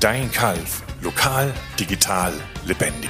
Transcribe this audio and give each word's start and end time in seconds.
Dein 0.00 0.30
Kalf. 0.30 0.82
Lokal, 1.00 1.54
digital, 1.80 2.34
lebendig. 2.66 3.08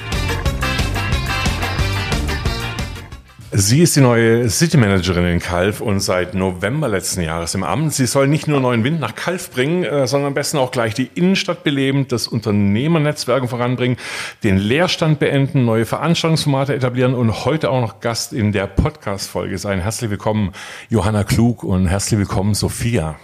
Sie 3.50 3.80
ist 3.80 3.96
die 3.96 4.00
neue 4.00 4.48
City 4.48 4.76
Managerin 4.76 5.24
in 5.24 5.40
Kalf 5.40 5.80
und 5.80 5.98
seit 5.98 6.34
November 6.34 6.86
letzten 6.86 7.22
Jahres 7.22 7.56
im 7.56 7.64
Amt. 7.64 7.92
Sie 7.94 8.06
soll 8.06 8.28
nicht 8.28 8.46
nur 8.46 8.60
neuen 8.60 8.84
Wind 8.84 9.00
nach 9.00 9.16
Kalf 9.16 9.50
bringen, 9.50 9.82
äh, 9.82 10.06
sondern 10.06 10.28
am 10.28 10.34
besten 10.34 10.58
auch 10.58 10.70
gleich 10.70 10.94
die 10.94 11.10
Innenstadt 11.12 11.64
beleben, 11.64 12.06
das 12.06 12.28
Unternehmernetzwerken 12.28 13.48
voranbringen, 13.48 13.96
den 14.44 14.56
Leerstand 14.56 15.18
beenden, 15.18 15.64
neue 15.64 15.86
Veranstaltungsformate 15.86 16.72
etablieren 16.72 17.14
und 17.14 17.44
heute 17.44 17.70
auch 17.70 17.80
noch 17.80 17.98
Gast 17.98 18.32
in 18.32 18.52
der 18.52 18.68
Podcast-Folge 18.68 19.58
sein. 19.58 19.80
Herzlich 19.80 20.10
willkommen, 20.10 20.52
Johanna 20.88 21.24
Klug 21.24 21.64
und 21.64 21.88
herzlich 21.88 22.20
willkommen, 22.20 22.54
Sophia. 22.54 23.16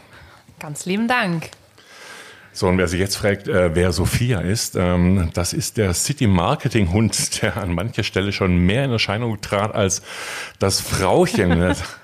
Ganz 0.59 0.85
lieben 0.85 1.07
Dank. 1.07 1.51
So, 2.55 2.69
und 2.69 2.77
wer 2.77 2.87
sich 2.87 3.01
jetzt 3.01 3.17
fragt, 3.17 3.49
äh, 3.49 3.75
wer 3.75 3.93
Sophia 3.93 4.41
ist, 4.41 4.77
ähm, 4.77 5.31
das 5.33 5.55
ist 5.55 5.79
der 5.79 5.95
City-Marketing-Hund, 5.95 7.43
der 7.43 7.57
an 7.57 7.75
mancher 7.75 8.03
Stelle 8.03 8.33
schon 8.33 8.57
mehr 8.59 8.85
in 8.85 8.91
Erscheinung 8.91 9.41
trat 9.41 9.75
als 9.75 10.03
das 10.59 10.81
Frauchen. 10.81 11.75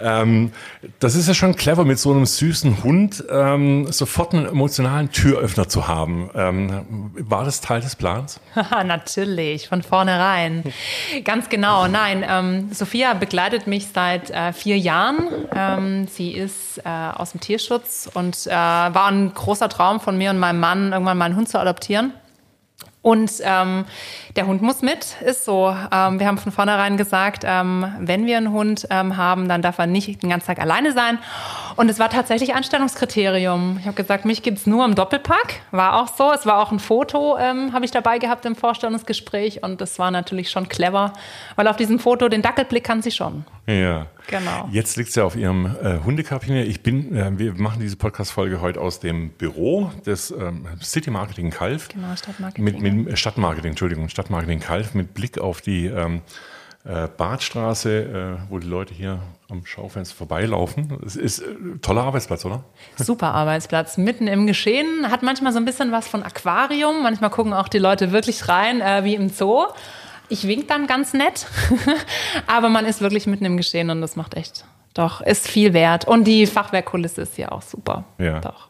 Ähm, 0.00 0.52
das 1.00 1.14
ist 1.14 1.28
ja 1.28 1.34
schon 1.34 1.56
clever, 1.56 1.84
mit 1.84 1.98
so 1.98 2.10
einem 2.12 2.26
süßen 2.26 2.84
Hund 2.84 3.24
ähm, 3.30 3.90
sofort 3.90 4.34
einen 4.34 4.46
emotionalen 4.46 5.10
Türöffner 5.10 5.68
zu 5.68 5.88
haben. 5.88 6.30
Ähm, 6.34 7.10
war 7.18 7.44
das 7.44 7.60
Teil 7.60 7.80
des 7.80 7.96
Plans? 7.96 8.40
Natürlich, 8.84 9.68
von 9.68 9.82
vornherein. 9.82 10.64
Ganz 11.24 11.48
genau. 11.48 11.86
Nein, 11.88 12.24
ähm, 12.28 12.68
Sophia 12.72 13.14
begleitet 13.14 13.66
mich 13.66 13.88
seit 13.94 14.30
äh, 14.30 14.52
vier 14.52 14.78
Jahren. 14.78 15.28
Ähm, 15.54 16.08
sie 16.08 16.32
ist 16.32 16.78
äh, 16.78 16.88
aus 16.88 17.32
dem 17.32 17.40
Tierschutz 17.40 18.10
und 18.12 18.46
äh, 18.46 18.50
war 18.50 19.06
ein 19.06 19.32
großer 19.32 19.68
Traum 19.68 20.00
von 20.00 20.18
mir 20.18 20.30
und 20.30 20.38
meinem 20.38 20.60
Mann, 20.60 20.92
irgendwann 20.92 21.18
mal 21.18 21.26
einen 21.26 21.36
Hund 21.36 21.48
zu 21.48 21.58
adoptieren. 21.58 22.12
Und 23.06 23.34
ähm, 23.44 23.84
der 24.34 24.48
Hund 24.48 24.62
muss 24.62 24.82
mit, 24.82 25.20
ist 25.24 25.44
so. 25.44 25.72
Ähm, 25.92 26.18
wir 26.18 26.26
haben 26.26 26.38
von 26.38 26.50
vornherein 26.50 26.96
gesagt, 26.96 27.44
ähm, 27.46 27.86
wenn 28.00 28.26
wir 28.26 28.36
einen 28.36 28.50
Hund 28.50 28.88
ähm, 28.90 29.16
haben, 29.16 29.48
dann 29.48 29.62
darf 29.62 29.78
er 29.78 29.86
nicht 29.86 30.24
den 30.24 30.30
ganzen 30.30 30.48
Tag 30.48 30.58
alleine 30.58 30.90
sein. 30.92 31.20
Und 31.76 31.90
es 31.90 31.98
war 31.98 32.08
tatsächlich 32.08 32.54
Anstellungskriterium. 32.54 33.76
Ich 33.80 33.86
habe 33.86 33.96
gesagt, 33.96 34.24
mich 34.24 34.42
gibt's 34.42 34.66
nur 34.66 34.84
im 34.84 34.94
Doppelpack. 34.94 35.60
War 35.72 36.00
auch 36.00 36.08
so. 36.08 36.32
Es 36.32 36.46
war 36.46 36.58
auch 36.58 36.72
ein 36.72 36.78
Foto, 36.78 37.36
ähm, 37.38 37.72
habe 37.74 37.84
ich 37.84 37.90
dabei 37.90 38.18
gehabt 38.18 38.46
im 38.46 38.56
Vorstellungsgespräch. 38.56 39.62
Und 39.62 39.80
das 39.82 39.98
war 39.98 40.10
natürlich 40.10 40.50
schon 40.50 40.68
clever, 40.68 41.12
weil 41.54 41.68
auf 41.68 41.76
diesem 41.76 41.98
Foto 41.98 42.28
den 42.28 42.40
Dackelblick 42.40 42.82
kann 42.82 43.02
sie 43.02 43.10
schon. 43.10 43.44
Ja. 43.66 44.06
Genau. 44.28 44.68
Jetzt 44.72 44.96
liegt 44.96 45.12
sie 45.12 45.22
auf 45.22 45.36
ihrem 45.36 45.66
äh, 45.66 45.98
Hundekabine. 46.04 46.64
Ich 46.64 46.82
bin, 46.82 47.14
äh, 47.14 47.38
wir 47.38 47.54
machen 47.54 47.80
diese 47.80 47.96
Podcast-Folge 47.96 48.60
heute 48.60 48.80
aus 48.80 48.98
dem 48.98 49.30
Büro 49.30 49.92
des 50.04 50.32
ähm, 50.32 50.66
City 50.82 51.10
Marketing 51.10 51.50
Kalf. 51.50 51.88
Genau, 51.88 52.16
Stadtmarketing. 52.16 52.64
Mit, 52.64 53.06
mit 53.06 53.18
Stadtmarketing, 53.18 53.70
Entschuldigung, 53.72 54.08
Stadtmarketing 54.08 54.60
Kalf 54.60 54.94
mit 54.94 55.14
Blick 55.14 55.38
auf 55.38 55.60
die 55.60 55.86
ähm, 55.86 56.22
äh, 56.86 57.08
Badstraße, 57.16 58.38
äh, 58.38 58.50
wo 58.50 58.58
die 58.58 58.66
Leute 58.66 58.94
hier 58.94 59.18
am 59.48 59.66
Schaufenster 59.66 60.14
vorbeilaufen. 60.14 60.98
Es 61.04 61.16
ist 61.16 61.42
ein 61.42 61.76
äh, 61.76 61.78
toller 61.78 62.02
Arbeitsplatz, 62.04 62.44
oder? 62.44 62.64
Super 62.96 63.34
Arbeitsplatz, 63.34 63.96
mitten 63.96 64.26
im 64.26 64.46
Geschehen. 64.46 65.10
Hat 65.10 65.22
manchmal 65.22 65.52
so 65.52 65.58
ein 65.58 65.64
bisschen 65.64 65.92
was 65.92 66.06
von 66.06 66.22
Aquarium. 66.22 67.02
Manchmal 67.02 67.30
gucken 67.30 67.52
auch 67.52 67.68
die 67.68 67.78
Leute 67.78 68.12
wirklich 68.12 68.48
rein, 68.48 68.80
äh, 68.80 69.04
wie 69.04 69.14
im 69.14 69.28
Zoo. 69.28 69.64
Ich 70.28 70.46
wink 70.46 70.68
dann 70.68 70.86
ganz 70.86 71.12
nett, 71.12 71.46
aber 72.46 72.68
man 72.68 72.84
ist 72.84 73.00
wirklich 73.00 73.26
mitten 73.26 73.44
im 73.44 73.56
Geschehen 73.56 73.90
und 73.90 74.00
das 74.00 74.16
macht 74.16 74.34
echt, 74.34 74.64
doch, 74.94 75.20
ist 75.20 75.46
viel 75.46 75.72
wert. 75.72 76.06
Und 76.06 76.24
die 76.24 76.46
Fachwerkkulisse 76.46 77.22
ist 77.22 77.36
hier 77.36 77.52
auch 77.52 77.62
super. 77.62 78.04
Ja. 78.18 78.40
Doch. 78.40 78.68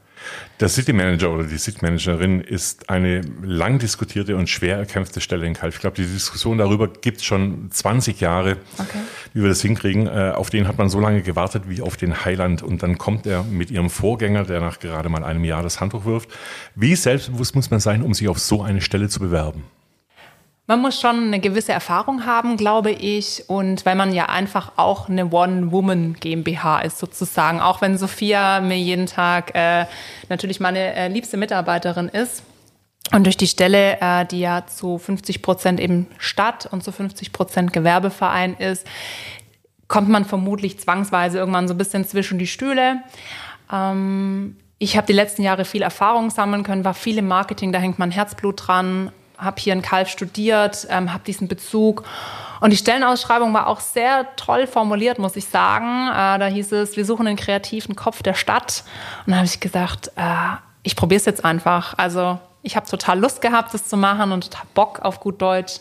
Der 0.60 0.68
City 0.68 0.92
Manager 0.92 1.30
oder 1.30 1.44
die 1.44 1.58
City 1.58 1.78
Managerin 1.82 2.40
ist 2.40 2.88
eine 2.88 3.20
lang 3.42 3.78
diskutierte 3.78 4.36
und 4.36 4.48
schwer 4.48 4.78
erkämpfte 4.78 5.20
Stelle 5.20 5.46
in 5.46 5.54
Kalf. 5.54 5.74
Ich 5.74 5.80
glaube, 5.80 5.96
die 5.96 6.06
Diskussion 6.06 6.58
darüber 6.58 6.88
gibt 6.88 7.18
es 7.18 7.24
schon 7.24 7.70
20 7.70 8.20
Jahre, 8.20 8.56
okay. 8.78 8.98
wie 9.34 9.42
wir 9.42 9.48
das 9.48 9.60
hinkriegen. 9.60 10.06
Äh, 10.06 10.32
auf 10.34 10.50
den 10.50 10.66
hat 10.66 10.78
man 10.78 10.88
so 10.88 11.00
lange 11.00 11.22
gewartet 11.22 11.64
wie 11.68 11.82
auf 11.82 11.96
den 11.96 12.24
Heiland. 12.24 12.62
Und 12.62 12.82
dann 12.82 12.98
kommt 12.98 13.26
er 13.26 13.42
mit 13.44 13.70
ihrem 13.70 13.90
Vorgänger, 13.90 14.44
der 14.44 14.60
nach 14.60 14.78
gerade 14.78 15.08
mal 15.08 15.24
einem 15.24 15.44
Jahr 15.44 15.62
das 15.62 15.80
Handtuch 15.80 16.04
wirft. 16.04 16.30
Wie 16.74 16.96
selbstbewusst 16.96 17.54
muss 17.54 17.70
man 17.70 17.80
sein, 17.80 18.02
um 18.02 18.14
sich 18.14 18.28
auf 18.28 18.38
so 18.38 18.62
eine 18.62 18.80
Stelle 18.80 19.08
zu 19.08 19.20
bewerben? 19.20 19.64
Man 20.68 20.80
muss 20.80 21.00
schon 21.00 21.28
eine 21.28 21.38
gewisse 21.38 21.72
Erfahrung 21.72 22.26
haben, 22.26 22.56
glaube 22.56 22.90
ich. 22.90 23.44
Und 23.46 23.86
weil 23.86 23.94
man 23.94 24.12
ja 24.12 24.26
einfach 24.26 24.72
auch 24.76 25.08
eine 25.08 25.30
One-Woman 25.30 26.14
GmbH 26.14 26.80
ist, 26.80 26.98
sozusagen. 26.98 27.60
Auch 27.60 27.80
wenn 27.80 27.96
Sophia 27.96 28.60
mir 28.60 28.78
jeden 28.78 29.06
Tag 29.06 29.54
äh, 29.54 29.86
natürlich 30.28 30.58
meine 30.58 30.94
äh, 30.94 31.08
liebste 31.08 31.36
Mitarbeiterin 31.36 32.08
ist. 32.08 32.42
Und 33.12 33.24
durch 33.24 33.36
die 33.36 33.46
Stelle, 33.46 34.00
äh, 34.00 34.26
die 34.26 34.40
ja 34.40 34.66
zu 34.66 34.98
50 34.98 35.40
Prozent 35.40 35.78
eben 35.78 36.08
Stadt 36.18 36.66
und 36.66 36.82
zu 36.82 36.90
50 36.90 37.32
Prozent 37.32 37.72
Gewerbeverein 37.72 38.54
ist, 38.54 38.84
kommt 39.86 40.08
man 40.08 40.24
vermutlich 40.24 40.80
zwangsweise 40.80 41.38
irgendwann 41.38 41.68
so 41.68 41.74
ein 41.74 41.78
bisschen 41.78 42.04
zwischen 42.04 42.40
die 42.40 42.48
Stühle. 42.48 43.02
Ähm, 43.72 44.56
ich 44.78 44.96
habe 44.96 45.06
die 45.06 45.12
letzten 45.12 45.42
Jahre 45.42 45.64
viel 45.64 45.82
Erfahrung 45.82 46.30
sammeln 46.30 46.64
können, 46.64 46.84
war 46.84 46.94
viel 46.94 47.18
im 47.18 47.28
Marketing, 47.28 47.70
da 47.70 47.78
hängt 47.78 48.00
mein 48.00 48.10
Herzblut 48.10 48.66
dran 48.66 49.12
habe 49.38 49.60
hier 49.60 49.72
in 49.72 49.82
Kalf 49.82 50.08
studiert, 50.08 50.86
ähm, 50.90 51.12
habe 51.12 51.24
diesen 51.24 51.48
Bezug. 51.48 52.04
Und 52.60 52.70
die 52.70 52.76
Stellenausschreibung 52.76 53.52
war 53.52 53.66
auch 53.66 53.80
sehr 53.80 54.34
toll 54.36 54.66
formuliert, 54.66 55.18
muss 55.18 55.36
ich 55.36 55.46
sagen. 55.46 56.08
Äh, 56.08 56.38
da 56.38 56.46
hieß 56.46 56.72
es, 56.72 56.96
wir 56.96 57.04
suchen 57.04 57.26
den 57.26 57.36
kreativen 57.36 57.96
Kopf 57.96 58.22
der 58.22 58.34
Stadt. 58.34 58.84
Und 59.26 59.32
da 59.32 59.36
habe 59.36 59.46
ich 59.46 59.60
gesagt, 59.60 60.08
äh, 60.16 60.56
ich 60.82 60.96
probiere 60.96 61.18
es 61.18 61.26
jetzt 61.26 61.44
einfach. 61.44 61.94
Also 61.98 62.38
ich 62.62 62.76
habe 62.76 62.86
total 62.86 63.18
Lust 63.18 63.40
gehabt, 63.42 63.74
das 63.74 63.88
zu 63.88 63.96
machen 63.96 64.32
und 64.32 64.44
total 64.44 64.66
Bock 64.74 65.00
auf 65.00 65.20
gut 65.20 65.40
Deutsch. 65.42 65.80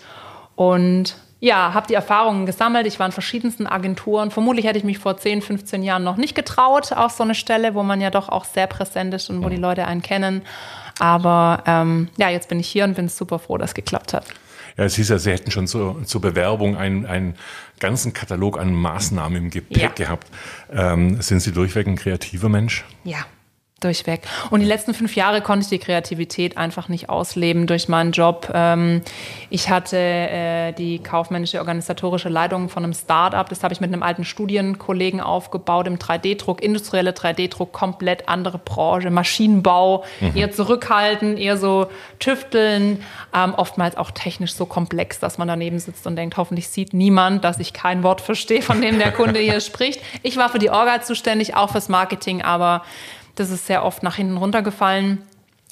Und 0.55 1.15
ja, 1.39 1.73
habe 1.73 1.87
die 1.87 1.93
Erfahrungen 1.93 2.45
gesammelt. 2.45 2.87
Ich 2.87 2.99
war 2.99 3.05
in 3.05 3.11
verschiedensten 3.11 3.67
Agenturen. 3.67 4.31
Vermutlich 4.31 4.65
hätte 4.65 4.77
ich 4.77 4.83
mich 4.83 4.97
vor 4.97 5.17
10, 5.17 5.41
15 5.41 5.83
Jahren 5.83 6.03
noch 6.03 6.17
nicht 6.17 6.33
getraut 6.33 6.91
auf 6.91 7.11
so 7.11 7.23
eine 7.23 7.35
Stelle, 7.35 7.75
wo 7.75 7.83
man 7.83 8.01
ja 8.01 8.09
doch 8.09 8.29
auch 8.29 8.45
sehr 8.45 8.67
präsent 8.67 9.13
ist 9.13 9.29
und 9.29 9.43
wo 9.43 9.49
die 9.49 9.57
Leute 9.57 9.85
einen 9.85 10.01
kennen. 10.01 10.41
Aber 10.99 11.63
ähm, 11.65 12.09
ja, 12.17 12.29
jetzt 12.29 12.49
bin 12.49 12.59
ich 12.59 12.67
hier 12.67 12.83
und 12.83 12.95
bin 12.95 13.09
super 13.09 13.39
froh, 13.39 13.57
dass 13.57 13.71
es 13.71 13.75
geklappt 13.75 14.13
hat. 14.13 14.25
Ja, 14.77 14.83
es 14.83 14.95
hieß 14.95 15.09
ja, 15.09 15.17
Sie 15.17 15.31
hätten 15.31 15.51
schon 15.51 15.67
zur, 15.67 16.03
zur 16.03 16.21
Bewerbung 16.21 16.75
einen, 16.75 17.05
einen 17.05 17.35
ganzen 17.79 18.13
Katalog 18.13 18.59
an 18.59 18.73
Maßnahmen 18.73 19.37
im 19.45 19.49
Gepäck 19.49 19.81
ja. 19.81 19.89
gehabt. 19.89 20.27
Ähm, 20.71 21.21
sind 21.21 21.39
Sie 21.39 21.51
durchweg 21.51 21.87
ein 21.87 21.95
kreativer 21.95 22.49
Mensch? 22.49 22.83
Ja, 23.03 23.25
durchweg. 23.85 24.21
Und 24.49 24.59
die 24.59 24.65
letzten 24.65 24.93
fünf 24.93 25.15
Jahre 25.15 25.41
konnte 25.41 25.63
ich 25.63 25.69
die 25.69 25.79
Kreativität 25.79 26.57
einfach 26.57 26.89
nicht 26.89 27.09
ausleben 27.09 27.67
durch 27.67 27.87
meinen 27.87 28.11
Job. 28.11 28.51
Ähm, 28.53 29.01
ich 29.49 29.69
hatte 29.69 29.97
äh, 29.97 30.73
die 30.73 30.99
kaufmännische 30.99 31.59
organisatorische 31.59 32.29
Leitung 32.29 32.69
von 32.69 32.83
einem 32.83 32.93
Start-up. 32.93 33.49
Das 33.49 33.63
habe 33.63 33.73
ich 33.73 33.79
mit 33.79 33.93
einem 33.93 34.03
alten 34.03 34.25
Studienkollegen 34.25 35.21
aufgebaut 35.21 35.87
im 35.87 35.97
3D-Druck, 35.97 36.61
industrielle 36.61 37.11
3D-Druck, 37.11 37.71
komplett 37.71 38.27
andere 38.27 38.57
Branche, 38.57 39.09
Maschinenbau, 39.09 40.03
mhm. 40.19 40.35
eher 40.35 40.51
zurückhalten, 40.51 41.37
eher 41.37 41.57
so 41.57 41.87
tüfteln, 42.19 43.03
ähm, 43.33 43.53
oftmals 43.55 43.97
auch 43.97 44.11
technisch 44.11 44.53
so 44.53 44.65
komplex, 44.65 45.19
dass 45.19 45.37
man 45.37 45.47
daneben 45.47 45.79
sitzt 45.79 46.07
und 46.07 46.15
denkt, 46.15 46.37
hoffentlich 46.37 46.69
sieht 46.69 46.93
niemand, 46.93 47.43
dass 47.43 47.59
ich 47.59 47.73
kein 47.73 48.03
Wort 48.03 48.21
verstehe, 48.21 48.61
von 48.61 48.81
dem 48.81 48.97
der 48.97 49.11
Kunde 49.11 49.39
hier 49.39 49.59
spricht. 49.61 50.01
Ich 50.23 50.37
war 50.37 50.49
für 50.49 50.59
die 50.59 50.69
Orga 50.69 51.01
zuständig, 51.01 51.55
auch 51.55 51.71
fürs 51.71 51.89
Marketing, 51.89 52.41
aber 52.41 52.83
das 53.35 53.49
ist 53.49 53.67
sehr 53.67 53.83
oft 53.83 54.03
nach 54.03 54.15
hinten 54.15 54.37
runtergefallen. 54.37 55.21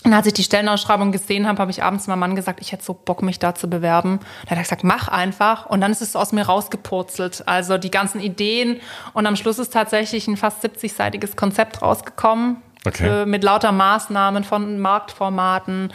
Und 0.06 0.13
als 0.13 0.28
ich 0.28 0.34
die 0.34 0.44
Stellenausschreibung 0.44 1.13
gesehen 1.13 1.47
habe, 1.47 1.59
habe 1.59 1.72
ich 1.72 1.81
abends 1.81 2.07
meinem 2.07 2.19
Mann 2.19 2.35
gesagt, 2.35 2.59
ich 2.59 2.74
hätte 2.74 2.84
so 2.84 2.94
Bock, 2.94 3.24
mich 3.24 3.40
da 3.40 3.56
zu 3.56 3.69
bewerben. 3.69 4.19
Da 4.44 4.51
hat 4.51 4.57
er 4.57 4.63
gesagt, 4.63 4.84
mach 4.84 5.07
einfach. 5.07 5.66
Und 5.68 5.79
dann 5.79 5.91
ist 5.91 6.01
es 6.01 6.18
aus 6.18 6.34
mir 6.34 6.44
rausgepurzelt. 6.44 7.47
Also 7.47 7.78
die 7.78 7.91
ganzen 7.91 8.19
Ideen. 8.19 8.81
Und 9.13 9.25
am 9.25 9.38
Schluss 9.38 9.59
ist 9.59 9.72
tatsächlich 9.72 10.28
ein 10.28 10.35
fast 10.35 10.63
70-seitiges 10.63 11.38
Konzept 11.38 11.81
rausgekommen. 11.81 12.57
Okay. 12.86 13.24
Äh, 13.24 13.26
mit 13.26 13.44
lauter 13.44 13.72
Maßnahmen 13.72 14.44
von 14.44 14.80
Marktformaten, 14.80 15.94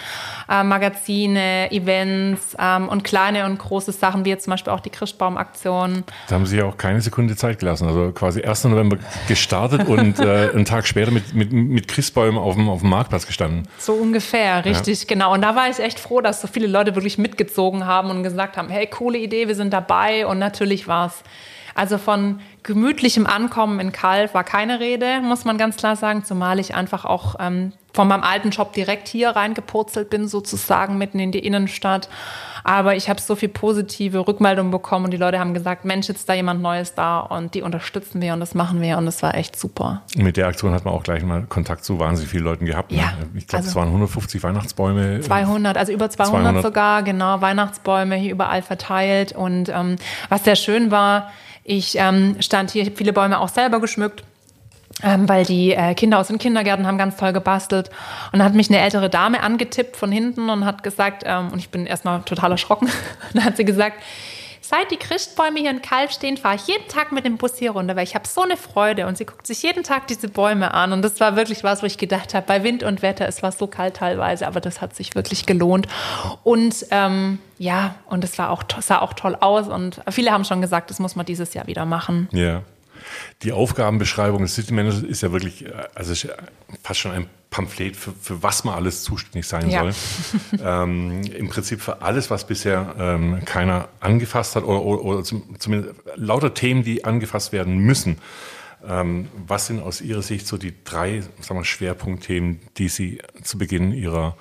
äh, 0.49 0.63
Magazine, 0.65 1.71
Events 1.71 2.57
ähm, 2.59 2.89
und 2.89 3.05
kleine 3.05 3.45
und 3.45 3.59
große 3.59 3.93
Sachen, 3.93 4.25
wie 4.25 4.31
jetzt 4.31 4.45
zum 4.45 4.53
Beispiel 4.53 4.73
auch 4.73 4.81
die 4.81 4.91
Christbaumaktion. 4.91 6.05
Da 6.29 6.35
haben 6.35 6.47
Sie 6.47 6.57
ja 6.57 6.65
auch 6.65 6.77
keine 6.77 7.01
Sekunde 7.01 7.37
Zeit 7.37 7.59
gelassen. 7.59 7.87
Also 7.89 8.13
quasi 8.13 8.43
1. 8.43 8.65
November 8.65 8.97
gestartet 9.27 9.87
und 9.87 10.19
äh, 10.21 10.51
einen 10.51 10.65
Tag 10.65 10.87
später 10.87 11.11
mit, 11.11 11.35
mit, 11.35 11.53
mit 11.53 11.89
Christbäumen 11.89 12.39
auf 12.39 12.55
dem, 12.55 12.69
auf 12.69 12.81
dem 12.81 12.91
Marktplatz 12.91 13.27
gestanden. 13.27 13.69
So 13.79 13.93
ungefähr, 13.93 14.65
richtig, 14.65 15.03
ja. 15.03 15.07
genau. 15.09 15.35
Und 15.35 15.43
da 15.43 15.55
war 15.55 15.69
ich 15.69 15.79
echt 15.79 16.01
froh, 16.01 16.21
dass 16.21 16.41
so 16.41 16.49
viele 16.49 16.67
Leute 16.67 16.95
wirklich 16.95 17.19
mitgezogen 17.19 17.87
haben 17.87 18.11
und 18.11 18.23
gesagt 18.23 18.57
haben, 18.57 18.69
hey, 18.71 18.87
coole 18.87 19.19
Idee, 19.19 19.49
wir 19.49 19.55
sind 19.55 19.73
dabei. 19.73 20.27
Und 20.27 20.39
natürlich 20.39 20.89
war 20.89 21.07
es 21.07 21.23
also 21.79 21.97
von 21.97 22.41
gemütlichem 22.69 23.27
Ankommen 23.27 23.81
in 23.81 23.93
Kalf 23.93 24.35
war 24.35 24.45
keine 24.45 24.79
Rede, 24.79 25.23
muss 25.23 25.47
man 25.47 25.57
ganz 25.57 25.77
klar 25.77 25.97
sagen, 25.97 26.23
zumal 26.23 26.59
ich 26.59 26.75
einfach 26.75 27.07
auch 27.07 27.37
ähm, 27.41 27.73
von 27.95 28.07
meinem 28.07 28.23
alten 28.23 28.51
Job 28.51 28.75
direkt 28.75 29.09
hier 29.09 29.31
reingepurzelt 29.31 30.11
bin, 30.11 30.29
sozusagen 30.29 30.99
mitten 30.99 31.19
in 31.19 31.33
die 31.33 31.39
Innenstadt. 31.39 32.11
Aber 32.65 32.95
ich 32.95 33.09
habe 33.09 33.23
so 33.23 33.37
viel 33.37 33.49
positive 33.49 34.29
Rückmeldungen 34.29 34.71
bekommen 34.71 35.07
und 35.07 35.13
die 35.13 35.17
Leute 35.17 35.39
haben 35.39 35.55
gesagt, 35.55 35.87
Mensch, 35.87 36.09
jetzt 36.09 36.19
ist 36.19 36.29
da 36.29 36.35
jemand 36.35 36.61
Neues 36.61 36.95
da 36.95 37.21
und 37.21 37.55
die 37.55 37.63
unterstützen 37.63 38.21
wir 38.21 38.35
und 38.35 38.41
das 38.41 38.55
machen 38.55 38.83
wir 38.83 38.99
und 38.99 39.07
das 39.07 39.23
war 39.23 39.35
echt 39.35 39.59
super. 39.59 40.03
Mit 40.15 40.37
der 40.37 40.47
Aktion 40.47 40.75
hat 40.75 40.85
man 40.85 40.93
auch 40.93 41.05
gleich 41.05 41.23
mal 41.23 41.45
Kontakt 41.49 41.87
zu 41.87 41.99
wahnsinnig 41.99 42.31
vielen 42.31 42.45
Leuten 42.45 42.67
gehabt. 42.67 42.93
Ne? 42.93 42.99
Ja, 42.99 43.15
Ich 43.35 43.47
glaube, 43.47 43.61
also 43.61 43.71
es 43.71 43.75
waren 43.77 43.89
150 43.89 44.43
Weihnachtsbäume. 44.43 45.21
200, 45.23 45.79
also 45.79 45.91
über 45.91 46.11
200, 46.11 46.43
200. 46.43 46.63
sogar, 46.63 47.03
genau, 47.03 47.41
Weihnachtsbäume 47.41 48.17
hier 48.17 48.33
überall 48.33 48.61
verteilt. 48.61 49.33
Und 49.33 49.71
ähm, 49.71 49.97
was 50.29 50.45
sehr 50.45 50.57
schön 50.57 50.91
war, 50.91 51.31
ich 51.71 51.97
ähm, 51.99 52.37
stand 52.41 52.58
hier, 52.67 52.83
ich 52.83 52.89
habe 52.89 52.97
viele 52.97 53.13
Bäume 53.13 53.39
auch 53.39 53.49
selber 53.49 53.81
geschmückt. 53.81 54.25
Ähm, 55.01 55.29
weil 55.29 55.45
die 55.45 55.75
äh, 55.75 55.95
Kinder 55.95 56.19
aus 56.19 56.27
den 56.27 56.39
Kindergärten 56.39 56.85
haben 56.85 56.99
ganz 56.99 57.17
toll 57.17 57.33
gebastelt. 57.33 57.89
Und 58.33 58.41
dann 58.41 58.45
hat 58.45 58.55
mich 58.55 58.69
eine 58.69 58.81
ältere 58.81 59.09
Dame 59.09 59.45
angetippt 59.45 59.97
von 59.97 60.11
hinten 60.11 60.51
und 60.51 60.65
hat 60.65 60.83
gesagt, 60.83 61.23
ähm, 61.25 61.53
und 61.53 61.59
ich 61.59 61.69
bin 61.69 61.87
erstmal 61.87 62.23
total 62.23 62.51
erschrocken, 62.51 62.89
dann 63.33 63.45
hat 63.45 63.57
sie 63.57 63.65
gesagt, 63.65 64.03
seit 64.69 64.91
die 64.91 64.99
Christbäume 64.99 65.61
hier 65.61 65.71
in 65.71 65.81
Kalf 65.81 66.13
stehen, 66.13 66.37
fahre 66.37 66.57
ich 66.57 66.67
jeden 66.67 66.87
Tag 66.89 67.11
mit 67.11 67.25
dem 67.25 67.39
Bus 67.39 67.57
hier 67.57 67.71
runter, 67.71 67.97
weil 67.97 68.05
ich 68.05 68.15
habe 68.15 68.29
so 68.29 68.43
eine 68.43 68.59
Freude. 68.59 69.07
Und 69.07 69.17
sie 69.17 69.25
guckt 69.25 69.47
sich 69.47 69.63
jeden 69.63 69.83
Tag 69.83 70.07
diese 70.09 70.29
Bäume 70.29 70.75
an. 70.75 70.93
Und 70.93 71.01
das 71.01 71.21
war 71.21 71.37
wirklich 71.37 71.65
was, 71.65 71.83
wo 71.83 71.87
ich 71.87 71.97
gedacht 71.97 72.35
habe, 72.35 72.47
bei 72.47 72.63
Wind 72.63 72.83
und 72.83 73.01
Wetter, 73.01 73.27
es 73.27 73.43
war 73.43 73.51
so 73.51 73.67
kalt 73.67 73.97
teilweise, 73.97 74.47
aber 74.47 74.61
das 74.61 74.83
hat 74.83 74.95
sich 74.95 75.15
wirklich 75.15 75.47
gelohnt. 75.47 75.89
Und 76.45 76.87
ähm, 76.91 77.39
ja, 77.57 77.95
und 78.07 78.25
es 78.25 78.37
war 78.39 78.51
auch, 78.51 78.63
sah 78.81 79.01
auch 79.01 79.15
toll 79.15 79.37
aus. 79.41 79.69
Und 79.69 80.03
viele 80.11 80.33
haben 80.33 80.45
schon 80.45 80.61
gesagt, 80.61 80.91
das 80.91 80.99
muss 80.99 81.17
man 81.17 81.25
dieses 81.25 81.55
Jahr 81.55 81.67
wieder 81.67 81.87
machen. 81.87 82.29
Ja. 82.33 82.63
Die 83.43 83.53
Aufgabenbeschreibung 83.53 84.43
des 84.43 84.55
City 84.55 84.73
Managers 84.75 85.03
ist 85.03 85.23
ja 85.23 85.33
wirklich, 85.33 85.67
äh, 85.67 85.73
also 85.95 86.15
fast 86.83 87.01
schon 87.01 87.13
ein 87.13 87.27
Pamphlet, 87.51 87.97
für, 87.97 88.13
für 88.21 88.43
was 88.43 88.65
man 88.65 88.75
alles 88.75 89.03
zuständig 89.03 89.47
sein 89.47 89.71
Ja. 89.71 89.81
soll. 89.81 89.95
ähm, 90.63 91.23
Im 91.23 91.49
Prinzip 91.49 91.81
für 91.81 92.03
alles, 92.03 92.31
was 92.31 92.47
bisher 92.47 92.95
ähm, 92.99 93.43
keiner 93.47 93.89
angefasst 94.01 94.55
hat 94.57 94.65
oder, 94.65 94.83
oder, 94.83 95.03
oder 95.03 95.25
zum, 95.25 95.59
zumindest 95.59 95.95
lauter 96.17 96.53
Themen, 96.55 96.83
die 96.85 97.05
angefasst 97.05 97.53
werden 97.53 97.79
müssen. 97.79 98.19
Ähm, 98.87 99.29
was 99.47 99.67
sind 99.67 99.81
aus 99.83 100.01
Ihrer 100.01 100.23
Sicht 100.23 100.47
so 100.47 100.57
die 100.57 100.75
drei 100.85 101.23
sagen 101.41 101.59
wir, 101.59 101.65
Schwerpunktthemen, 101.65 102.61
die 102.77 102.89
Sie 102.89 103.19
zu 103.43 103.59
Beginn 103.59 103.93
Ihrer 103.93 104.37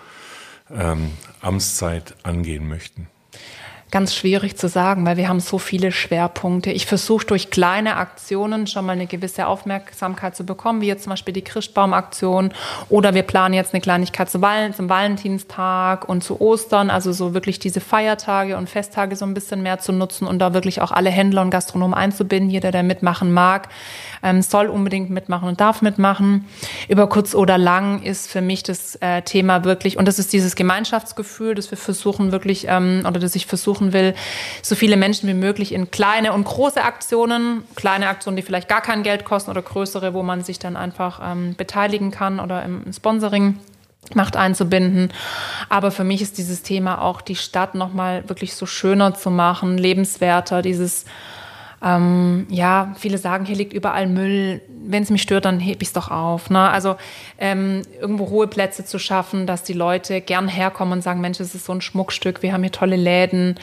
ähm, 0.69 1.12
Amtszeit 1.42 2.14
angehen 2.24 2.68
möchten? 2.68 3.08
Ganz 3.97 4.13
schwierig 4.13 4.55
zu 4.55 4.67
sagen, 4.67 5.07
weil 5.07 5.17
wir 5.17 5.27
haben 5.27 5.39
so 5.39 5.57
viele 5.57 5.91
Schwerpunkte. 5.91 6.69
Ich 6.69 6.85
versuche 6.85 7.25
durch 7.25 7.49
kleine 7.49 7.95
Aktionen 7.95 8.67
schon 8.67 8.85
mal 8.85 8.91
eine 8.91 9.07
gewisse 9.07 9.47
Aufmerksamkeit 9.47 10.35
zu 10.35 10.45
bekommen, 10.45 10.81
wie 10.81 10.85
jetzt 10.85 11.05
zum 11.05 11.09
Beispiel 11.09 11.33
die 11.33 11.41
Christbaumaktion 11.41 12.53
oder 12.89 13.15
wir 13.15 13.23
planen 13.23 13.55
jetzt 13.55 13.73
eine 13.73 13.81
Kleinigkeit 13.81 14.29
zu 14.29 14.39
Val 14.39 14.71
zum 14.75 14.88
Valentinstag 14.88 16.07
und 16.07 16.23
zu 16.23 16.39
Ostern, 16.39 16.91
also 16.91 17.11
so 17.11 17.33
wirklich 17.33 17.57
diese 17.57 17.81
Feiertage 17.81 18.55
und 18.55 18.69
Festtage 18.69 19.15
so 19.15 19.25
ein 19.25 19.33
bisschen 19.33 19.63
mehr 19.63 19.79
zu 19.79 19.91
nutzen 19.91 20.27
und 20.27 20.38
da 20.38 20.53
wirklich 20.53 20.79
auch 20.79 20.91
alle 20.91 21.09
Händler 21.09 21.41
und 21.41 21.49
Gastronomen 21.49 21.95
einzubinden. 21.95 22.51
Jeder, 22.51 22.69
der 22.69 22.83
mitmachen 22.83 23.33
mag, 23.33 23.67
ähm, 24.21 24.44
soll 24.44 24.67
unbedingt 24.67 25.09
mitmachen 25.09 25.47
und 25.47 25.59
darf 25.59 25.81
mitmachen. 25.81 26.45
Über 26.88 27.09
kurz 27.09 27.33
oder 27.33 27.57
lang 27.57 28.03
ist 28.03 28.29
für 28.29 28.41
mich 28.41 28.61
das 28.61 28.95
äh, 28.97 29.23
Thema 29.23 29.63
wirklich, 29.63 29.97
und 29.97 30.07
das 30.07 30.19
ist 30.19 30.33
dieses 30.33 30.55
Gemeinschaftsgefühl, 30.55 31.55
das 31.55 31.71
wir 31.71 31.79
versuchen 31.79 32.31
wirklich, 32.31 32.67
ähm, 32.69 33.03
oder 33.07 33.19
das 33.19 33.33
ich 33.33 33.47
versuchen 33.47 33.87
will, 33.94 34.13
so 34.62 34.75
viele 34.75 34.98
Menschen 34.98 35.28
wie 35.30 35.34
möglich 35.34 35.74
in 35.74 35.92
kleine 35.92 36.34
und 36.34 36.44
große 36.44 36.84
Aktionen, 36.84 37.63
kleine 37.75 38.07
Aktionen, 38.07 38.38
die 38.38 38.44
vielleicht 38.44 38.69
gar 38.69 38.81
kein 38.81 39.04
Geld 39.04 39.25
kosten 39.25 39.51
oder 39.51 39.62
größere, 39.62 40.13
wo 40.13 40.24
man 40.24 40.44
sich 40.44 40.60
dann 40.60 40.78
einfach 40.78 41.19
ähm, 41.24 41.56
beteiligen 41.56 42.12
kann 42.12 42.39
oder 42.39 42.63
im 42.63 42.92
Sponsoring 42.92 43.60
Macht 44.13 44.38
einzubinden. 44.38 45.12
Aber 45.68 45.92
für 45.92 46.06
mich 46.06 46.22
ist 46.22 46.38
dieses 46.38 46.62
Thema 46.63 47.01
auch, 47.01 47.19
die 47.19 47.36
Stadt 47.36 47.75
nochmal 47.75 48.28
wirklich 48.30 48.56
so 48.56 48.66
schöner 48.66 49.16
zu 49.16 49.30
machen, 49.30 49.78
lebenswerter, 49.78 50.62
dieses, 50.62 51.04
ähm, 51.83 52.47
ja, 52.50 52.94
viele 52.97 53.18
sagen, 53.18 53.45
hier 53.45 53.56
liegt 53.56 53.74
überall 53.74 54.07
Müll. 54.07 54.62
Wenn 54.89 55.03
es 55.03 55.09
mich 55.09 55.21
stört, 55.21 55.45
dann 55.45 55.59
heb 55.59 55.81
ich 55.81 55.89
es 55.89 55.94
doch 55.94 56.09
auf. 56.09 56.50
Ne? 56.50 56.59
Also 56.69 56.95
ähm, 57.38 57.81
irgendwo 58.01 58.24
Ruheplätze 58.24 58.83
zu 58.85 58.97
schaffen, 59.00 59.45
dass 59.45 59.63
die 59.63 59.74
Leute 59.74 60.21
gern 60.21 60.47
herkommen 60.47 60.94
und 60.94 61.01
sagen, 61.01 61.21
Mensch, 61.21 61.39
es 61.39 61.53
ist 61.53 61.65
so 61.65 61.74
ein 61.74 61.81
Schmuckstück, 61.81 62.41
wir 62.41 62.53
haben 62.53 62.63
hier 62.63 62.71
tolle 62.71 62.95
Läden. 62.95 63.59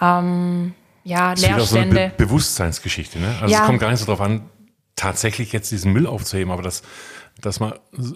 Ähm, 0.00 0.74
ja, 1.04 1.30
Das 1.30 1.40
ist 1.40 1.48
wieder 1.48 1.60
so 1.60 1.76
eine 1.78 1.84
Leerstände. 1.86 2.12
Be 2.16 2.24
Bewusstseinsgeschichte. 2.26 3.18
Ne? 3.18 3.34
Also 3.40 3.52
Ja. 3.52 3.60
es 3.60 3.66
kommt 3.66 3.80
gar 3.80 3.90
nicht 3.90 4.00
so 4.00 4.06
drauf 4.06 4.20
an, 4.20 4.42
tatsächlich 4.96 5.52
jetzt 5.52 5.70
diesen 5.70 5.92
Müll 5.92 6.06
aufzuheben, 6.06 6.52
aber 6.52 6.62
dass, 6.62 6.82
dass 7.40 7.58
man 7.58 7.72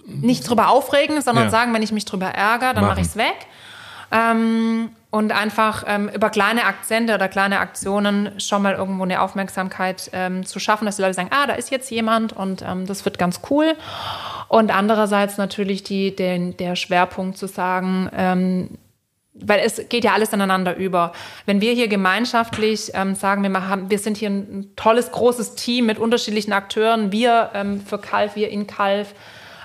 nicht 0.07 0.47
drüber 0.47 0.69
aufregen, 0.69 1.21
sondern 1.21 1.45
Ja. 1.45 1.49
sagen, 1.49 1.73
wenn 1.73 1.81
ich 1.81 1.91
mich 1.91 2.05
drüber 2.05 2.27
ärgere, 2.27 2.73
dann 2.73 2.83
mache 2.85 2.95
Machen. 2.95 3.01
ich 3.01 3.07
es 3.07 3.15
weg. 3.15 3.35
Ähm, 4.15 4.89
und 5.11 5.31
einfach 5.31 5.83
ähm, 5.87 6.09
über 6.13 6.29
kleine 6.29 6.65
Akzente 6.65 7.15
oder 7.15 7.29
kleine 7.29 7.59
Aktionen 7.59 8.37
schon 8.39 8.61
mal 8.61 8.73
irgendwo 8.73 9.03
eine 9.03 9.21
Aufmerksamkeit 9.21 10.09
ähm, 10.11 10.45
zu 10.45 10.59
schaffen, 10.59 10.85
dass 10.85 10.97
die 10.97 11.03
Leute 11.03 11.13
sagen, 11.13 11.29
ah, 11.31 11.47
da 11.47 11.53
ist 11.53 11.71
jetzt 11.71 11.89
jemand 11.89 12.33
und 12.33 12.63
ähm, 12.67 12.85
das 12.85 13.05
wird 13.05 13.17
ganz 13.17 13.39
cool. 13.49 13.75
Und 14.49 14.75
andererseits 14.75 15.37
natürlich 15.37 15.83
die, 15.83 16.15
den, 16.15 16.57
der 16.57 16.75
Schwerpunkt 16.75 17.37
zu 17.37 17.47
sagen, 17.47 18.09
ähm, 18.13 18.69
weil 19.33 19.59
es 19.59 19.87
geht 19.89 20.03
ja 20.03 20.13
alles 20.13 20.33
ineinander 20.33 20.75
über. 20.75 21.13
Wenn 21.45 21.61
wir 21.61 21.73
hier 21.73 21.87
gemeinschaftlich 21.87 22.91
ähm, 22.93 23.15
sagen, 23.15 23.41
wir, 23.43 23.49
machen, 23.49 23.89
wir 23.89 23.99
sind 23.99 24.17
hier 24.17 24.29
ein 24.29 24.73
tolles, 24.75 25.11
großes 25.11 25.55
Team 25.55 25.85
mit 25.85 25.97
unterschiedlichen 25.97 26.53
Akteuren, 26.53 27.11
wir 27.11 27.51
ähm, 27.53 27.81
für 27.81 27.99
Kalf, 27.99 28.35
wir 28.35 28.49
in 28.49 28.67
Kalf, 28.67 29.13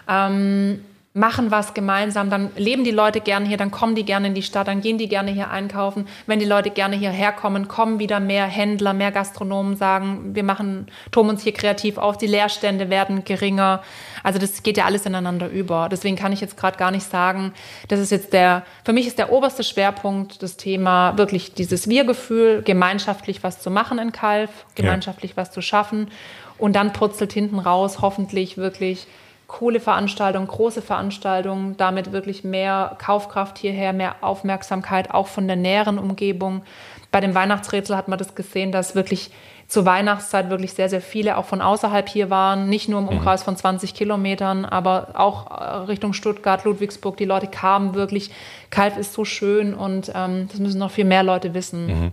ähm, 0.09 0.85
machen 1.13 1.51
was 1.51 1.75
gemeinsam, 1.75 2.31
dann 2.31 2.51
leben 2.57 2.85
die 2.85 2.93
Leute 2.93 3.21
gerne 3.21 3.45
hier, 3.45 3.57
dann 3.57 3.73
kommen 3.73 3.97
die 3.97 4.05
gerne 4.05 4.29
in 4.29 4.35
die 4.35 4.45
Stadt, 4.45 4.69
dann 4.69 4.81
gehen 4.81 4.97
die 4.97 5.09
gerne 5.09 5.33
hier 5.33 5.51
einkaufen. 5.51 6.07
Wenn 6.27 6.39
die 6.39 6.45
Leute 6.45 6.71
gerne 6.71 6.95
hierher 6.95 7.33
kommen, 7.33 7.67
kommen 7.67 7.99
wieder 7.99 8.21
mehr 8.21 8.47
Händler, 8.47 8.93
mehr 8.93 9.11
Gastronomen, 9.11 9.75
sagen, 9.75 10.37
wir 10.37 10.45
machen, 10.45 10.87
toben 11.11 11.31
uns 11.31 11.43
hier 11.43 11.53
kreativ 11.53 11.99
auf, 11.99 12.17
die 12.17 12.29
Leerstände 12.29 12.91
werden 12.91 13.25
geringer. 13.25 13.83
Also 14.23 14.39
das 14.39 14.63
geht 14.63 14.77
ja 14.77 14.85
alles 14.85 15.05
ineinander 15.05 15.49
über. 15.49 15.89
Deswegen 15.91 16.15
kann 16.15 16.33
ich 16.33 16.41
jetzt 16.41 16.57
gerade 16.57 16.79
gar 16.79 16.93
nicht 16.93 17.07
sagen, 17.07 17.55
das 17.89 17.99
ist 17.99 18.13
jetzt 18.13 18.33
der, 18.33 18.63
für 18.85 18.93
mich 18.93 19.09
ist 19.09 19.19
der 19.19 19.33
oberste 19.33 19.65
Schwerpunkt 19.65 20.45
das 20.45 20.57
Thema 20.57 21.19
wirklich 21.19 21.55
dieses 21.55 21.89
Wir-Gefühl, 21.89 22.63
gemeinschaftlich 22.63 23.43
was 23.43 23.61
zu 23.61 23.71
machen 23.71 23.99
in 23.99 24.13
Kalf, 24.13 24.51
gemeinschaftlich 24.77 25.37
was 25.37 25.51
zu 25.51 25.61
schaffen 25.61 26.09
und 26.57 26.77
dann 26.77 26.93
purzelt 26.93 27.33
hinten 27.33 27.59
raus 27.59 28.01
hoffentlich 28.01 28.57
wirklich 28.57 29.09
coole 29.51 29.81
Veranstaltungen, 29.81 30.47
große 30.47 30.81
Veranstaltungen, 30.81 31.77
damit 31.77 32.13
wirklich 32.13 32.45
mehr 32.45 32.97
Kaufkraft 32.99 33.59
hierher, 33.59 33.93
mehr 33.93 34.15
Aufmerksamkeit 34.21 35.11
auch 35.11 35.27
von 35.27 35.49
der 35.49 35.57
näheren 35.57 35.99
Umgebung. 35.99 36.63
Bei 37.11 37.21
dem 37.21 37.35
Weihnachtsrätsel 37.35 37.97
hat 37.97 38.07
man 38.07 38.19
das 38.19 38.37
gesehen, 38.37 38.71
dass 38.71 38.95
wirklich 38.95 39.33
zur 39.67 39.85
Weihnachtszeit 39.87 40.51
wirklich 40.51 40.75
sehr, 40.75 40.89
sehr 40.89 41.01
viele 41.01 41.37
auch 41.37 41.47
von 41.47 41.61
außerhalb 41.63 42.09
hier 42.09 42.31
waren, 42.31 42.69
nicht 42.69 42.89
nur 42.89 43.01
im 43.01 43.09
Umkreis 43.09 43.43
von 43.43 43.57
20 43.57 43.93
Kilometern, 43.93 44.65
aber 44.65 45.09
auch 45.15 45.51
äh, 45.51 45.65
Richtung 45.89 46.13
Stuttgart, 46.13 46.65
Ludwigsburg. 46.65 47.17
Die 47.17 47.25
Leute 47.25 47.49
kamen 47.49 47.95
wirklich. 47.95 48.31
Kalf 48.71 48.97
ist 48.97 49.13
so 49.13 49.25
schön 49.25 49.75
und 49.75 50.13
ähm, 50.15 50.49
das 50.49 50.61
müssen 50.61 50.79
noch 50.79 50.93
viel 50.93 51.05
mehr 51.05 51.25
Leute 51.25 51.55
wissen. 51.55 52.13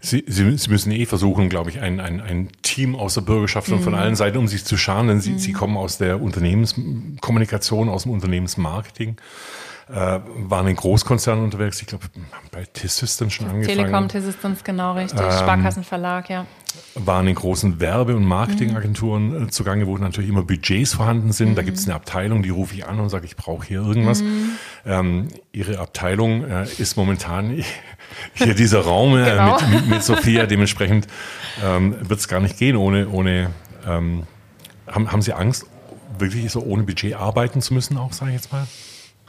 Sie, 0.00 0.24
Sie, 0.26 0.56
Sie 0.58 0.70
müssen 0.70 0.92
eh 0.92 1.06
versuchen, 1.06 1.48
glaube 1.48 1.70
ich, 1.70 1.80
ein, 1.80 2.00
ein, 2.00 2.20
ein 2.20 2.48
Team 2.62 2.94
aus 2.94 3.14
der 3.14 3.22
Bürgerschaft 3.22 3.68
und 3.70 3.80
Mhm. 3.80 3.84
von 3.84 3.94
allen 3.94 4.14
Seiten 4.16 4.38
um 4.38 4.48
sich 4.48 4.64
zu 4.64 4.76
scharen, 4.76 5.08
denn 5.08 5.20
Sie, 5.20 5.38
Sie 5.38 5.52
kommen 5.52 5.76
aus 5.76 5.98
der 5.98 6.20
Unternehmenskommunikation, 6.20 7.88
aus 7.88 8.02
dem 8.04 8.12
Unternehmensmarketing, 8.12 9.16
äh, 9.90 10.20
waren 10.36 10.66
in 10.66 10.76
Konzernen 10.76 11.44
unterwegs. 11.44 11.80
Ich 11.82 11.86
glaube, 11.88 12.04
bei 12.50 12.64
T-Systems 12.64 13.34
schon 13.34 13.48
angefangen. 13.48 13.76
Telekom, 13.78 14.08
T-Systems, 14.08 14.64
genau 14.64 14.94
richtig. 14.94 15.20
Ähm, 15.20 15.30
Sparkassenverlag, 15.30 16.30
ja. 16.30 16.46
waren 16.94 17.28
in 17.28 17.34
großen 17.34 17.80
Werbe- 17.80 18.16
und 18.16 18.24
Marketingagenturen 18.24 19.38
Mhm. 19.40 19.46
äh, 19.46 19.50
zugange, 19.50 19.86
wo 19.86 19.96
natürlich 19.98 20.30
immer 20.30 20.42
Budgets 20.42 20.94
vorhanden 20.94 21.32
sind. 21.32 21.56
Da 21.56 21.62
gibt 21.62 21.76
es 21.76 21.84
eine 21.84 21.94
Abteilung, 21.94 22.42
die 22.42 22.48
rufe 22.50 22.74
ich 22.74 22.86
an 22.86 22.98
und 22.98 23.10
sage, 23.10 23.26
ich 23.26 23.36
brauche 23.36 23.66
hier 23.66 23.80
irgendwas. 23.82 24.22
Mhm. 24.22 24.50
Ähm, 24.86 25.28
ihre 25.52 25.78
Abteilung 25.78 26.44
äh, 26.44 26.64
ist 26.78 26.96
momentan 26.96 27.62
hier 28.34 28.54
dieser 28.54 28.80
Raum 28.80 29.14
Genau. 29.14 29.58
mit, 29.60 29.70
mit, 29.70 29.86
mit 29.88 30.02
Sophia. 30.02 30.46
Dementsprechend 30.46 31.06
ähm, 31.64 31.96
wird 32.08 32.20
es 32.20 32.28
gar 32.28 32.40
nicht 32.40 32.56
gehen 32.58 32.76
ohne, 32.76 33.08
ohne 33.08 33.50
ähm, 33.86 34.24
haben, 34.86 35.10
haben 35.12 35.22
Sie 35.22 35.32
Angst, 35.32 35.66
wirklich 36.18 36.50
so 36.52 36.60
ohne 36.60 36.82
Budget 36.84 37.14
arbeiten 37.14 37.60
zu 37.60 37.74
müssen, 37.74 37.96
auch 37.98 38.12
sage 38.12 38.30
ich 38.30 38.36
jetzt 38.36 38.52
mal? 38.52 38.66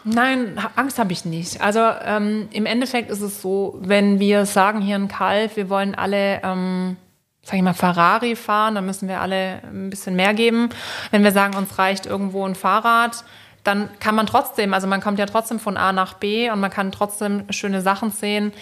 Nein, 0.03 0.59
Angst 0.75 0.99
habe 0.99 1.11
ich 1.13 1.25
nicht. 1.25 1.61
Also 1.61 1.79
ähm, 2.05 2.47
im 2.51 2.67
Endeffekt 2.67 3.09
ist 3.09 3.21
es 3.21 3.41
so, 3.41 3.79
wenn 3.81 4.19
wir 4.19 4.45
sagen 4.45 4.81
hier 4.81 4.97
in 4.97 5.07
Kalf, 5.07 5.55
wir 5.55 5.67
wollen 5.69 5.95
alle, 5.95 6.41
ähm, 6.43 6.97
sag 7.41 7.55
ich 7.55 7.63
mal, 7.63 7.73
Ferrari 7.73 8.35
fahren, 8.35 8.75
dann 8.75 8.85
müssen 8.85 9.07
wir 9.07 9.19
alle 9.19 9.61
ein 9.63 9.89
bisschen 9.89 10.15
mehr 10.15 10.35
geben. 10.35 10.69
Wenn 11.09 11.23
wir 11.23 11.31
sagen, 11.31 11.55
uns 11.55 11.79
reicht 11.79 12.05
irgendwo 12.05 12.45
ein 12.45 12.53
Fahrrad, 12.53 13.23
dann 13.65 13.89
kann 13.99 14.15
man 14.15 14.27
trotzdem, 14.27 14.73
also 14.73 14.87
man 14.87 15.01
kommt 15.01 15.19
ja 15.19 15.25
trotzdem 15.25 15.59
von 15.59 15.75
A 15.75 15.91
nach 15.91 16.13
B 16.13 16.49
und 16.51 16.59
man 16.59 16.69
kann 16.71 16.91
trotzdem 16.91 17.43
schöne 17.49 17.81
Sachen 17.81 18.11
sehen. 18.11 18.53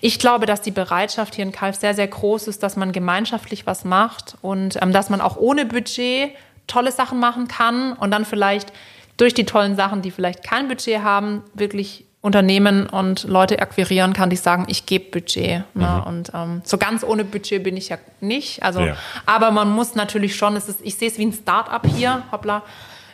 Ich 0.00 0.18
glaube, 0.18 0.46
dass 0.46 0.60
die 0.60 0.72
Bereitschaft 0.72 1.36
hier 1.36 1.44
in 1.44 1.52
Kalf 1.52 1.76
sehr, 1.76 1.94
sehr 1.94 2.08
groß 2.08 2.48
ist, 2.48 2.62
dass 2.62 2.76
man 2.76 2.92
gemeinschaftlich 2.92 3.66
was 3.66 3.84
macht 3.84 4.36
und 4.42 4.80
ähm, 4.82 4.92
dass 4.92 5.10
man 5.10 5.20
auch 5.20 5.36
ohne 5.36 5.64
Budget 5.64 6.32
tolle 6.66 6.92
Sachen 6.92 7.20
machen 7.20 7.48
kann 7.48 7.92
und 7.92 8.10
dann 8.10 8.24
vielleicht 8.24 8.72
durch 9.16 9.32
die 9.32 9.46
tollen 9.46 9.76
Sachen, 9.76 10.02
die 10.02 10.10
vielleicht 10.10 10.42
kein 10.44 10.68
Budget 10.68 11.02
haben, 11.02 11.42
wirklich 11.54 12.04
Unternehmen 12.20 12.88
und 12.88 13.24
Leute 13.24 13.60
akquirieren 13.60 14.12
kann, 14.12 14.28
die 14.28 14.36
sagen, 14.36 14.66
ich 14.68 14.86
gebe 14.86 15.10
Budget. 15.10 15.62
Ne? 15.74 16.02
Mhm. 16.02 16.02
Und 16.02 16.30
ähm, 16.34 16.62
so 16.64 16.78
ganz 16.78 17.04
ohne 17.04 17.24
Budget 17.24 17.62
bin 17.62 17.76
ich 17.76 17.90
ja 17.90 17.98
nicht. 18.20 18.62
Also, 18.64 18.80
ja. 18.80 18.96
aber 19.24 19.52
man 19.52 19.70
muss 19.70 19.94
natürlich 19.94 20.34
schon, 20.34 20.56
es 20.56 20.68
ist, 20.68 20.80
ich 20.82 20.96
sehe 20.96 21.08
es 21.08 21.16
wie 21.18 21.26
ein 21.26 21.32
Start-up 21.32 21.86
hier, 21.86 22.24
hoppla. 22.32 22.64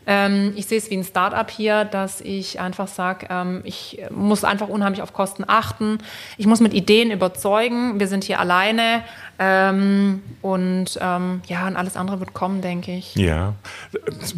Ähm, 0.07 0.53
ich 0.57 0.67
sehe 0.67 0.79
es 0.79 0.91
wie 0.91 0.97
ein 0.97 1.05
Startup 1.05 1.51
hier, 1.51 1.85
dass 1.85 2.21
ich 2.21 2.61
einfach 2.61 2.89
sage, 2.89 3.27
ähm, 3.31 3.63
ich 3.65 4.03
muss 4.11 4.45
einfach 4.45 4.69
unheimlich 4.69 5.03
auf 5.03 5.13
Kosten 5.13 5.45
achten. 5.47 5.99
Ich 6.37 6.47
muss 6.47 6.61
mit 6.61 6.75
Ideen 6.75 7.11
überzeugen. 7.11 7.99
Wir 7.99 8.09
sind 8.09 8.25
hier 8.25 8.41
alleine. 8.41 9.03
Ähm, 9.39 10.23
und 10.43 10.99
ähm, 11.01 11.41
ja, 11.47 11.67
und 11.67 11.77
alles 11.77 11.97
andere 11.97 12.21
wird 12.21 12.35
kommen, 12.35 12.61
denke 12.61 12.93
ich. 12.95 13.17
Ja, 13.17 13.55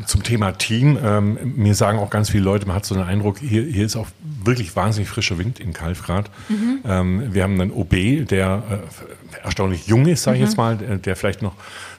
zum 0.06 0.22
Thema 0.22 0.52
Team. 0.52 0.98
Ähm, 1.02 1.54
mir 1.56 1.74
sagen 1.74 1.98
auch 1.98 2.08
ganz 2.08 2.30
viele 2.30 2.44
Leute, 2.44 2.66
man 2.66 2.76
hat 2.76 2.86
so 2.86 2.94
den 2.94 3.04
Eindruck, 3.04 3.38
hier, 3.38 3.62
hier 3.62 3.84
ist 3.84 3.96
auch 3.96 4.06
wirklich 4.22 4.74
wahnsinnig 4.74 5.10
frischer 5.10 5.36
Wind 5.36 5.60
in 5.60 5.74
Kalfgrad. 5.74 6.30
Mhm. 6.48 6.78
Ähm, 6.86 7.34
wir 7.34 7.42
haben 7.42 7.60
einen 7.60 7.72
OB, 7.72 8.26
der 8.26 8.62
äh, 8.70 9.44
erstaunlich 9.44 9.86
jung 9.86 10.06
ist, 10.06 10.22
sage 10.22 10.38
ich 10.38 10.42
mhm. 10.42 10.46
jetzt 10.46 10.56
mal, 10.56 10.76
der 10.76 11.16
vielleicht 11.16 11.42
noch 11.42 11.54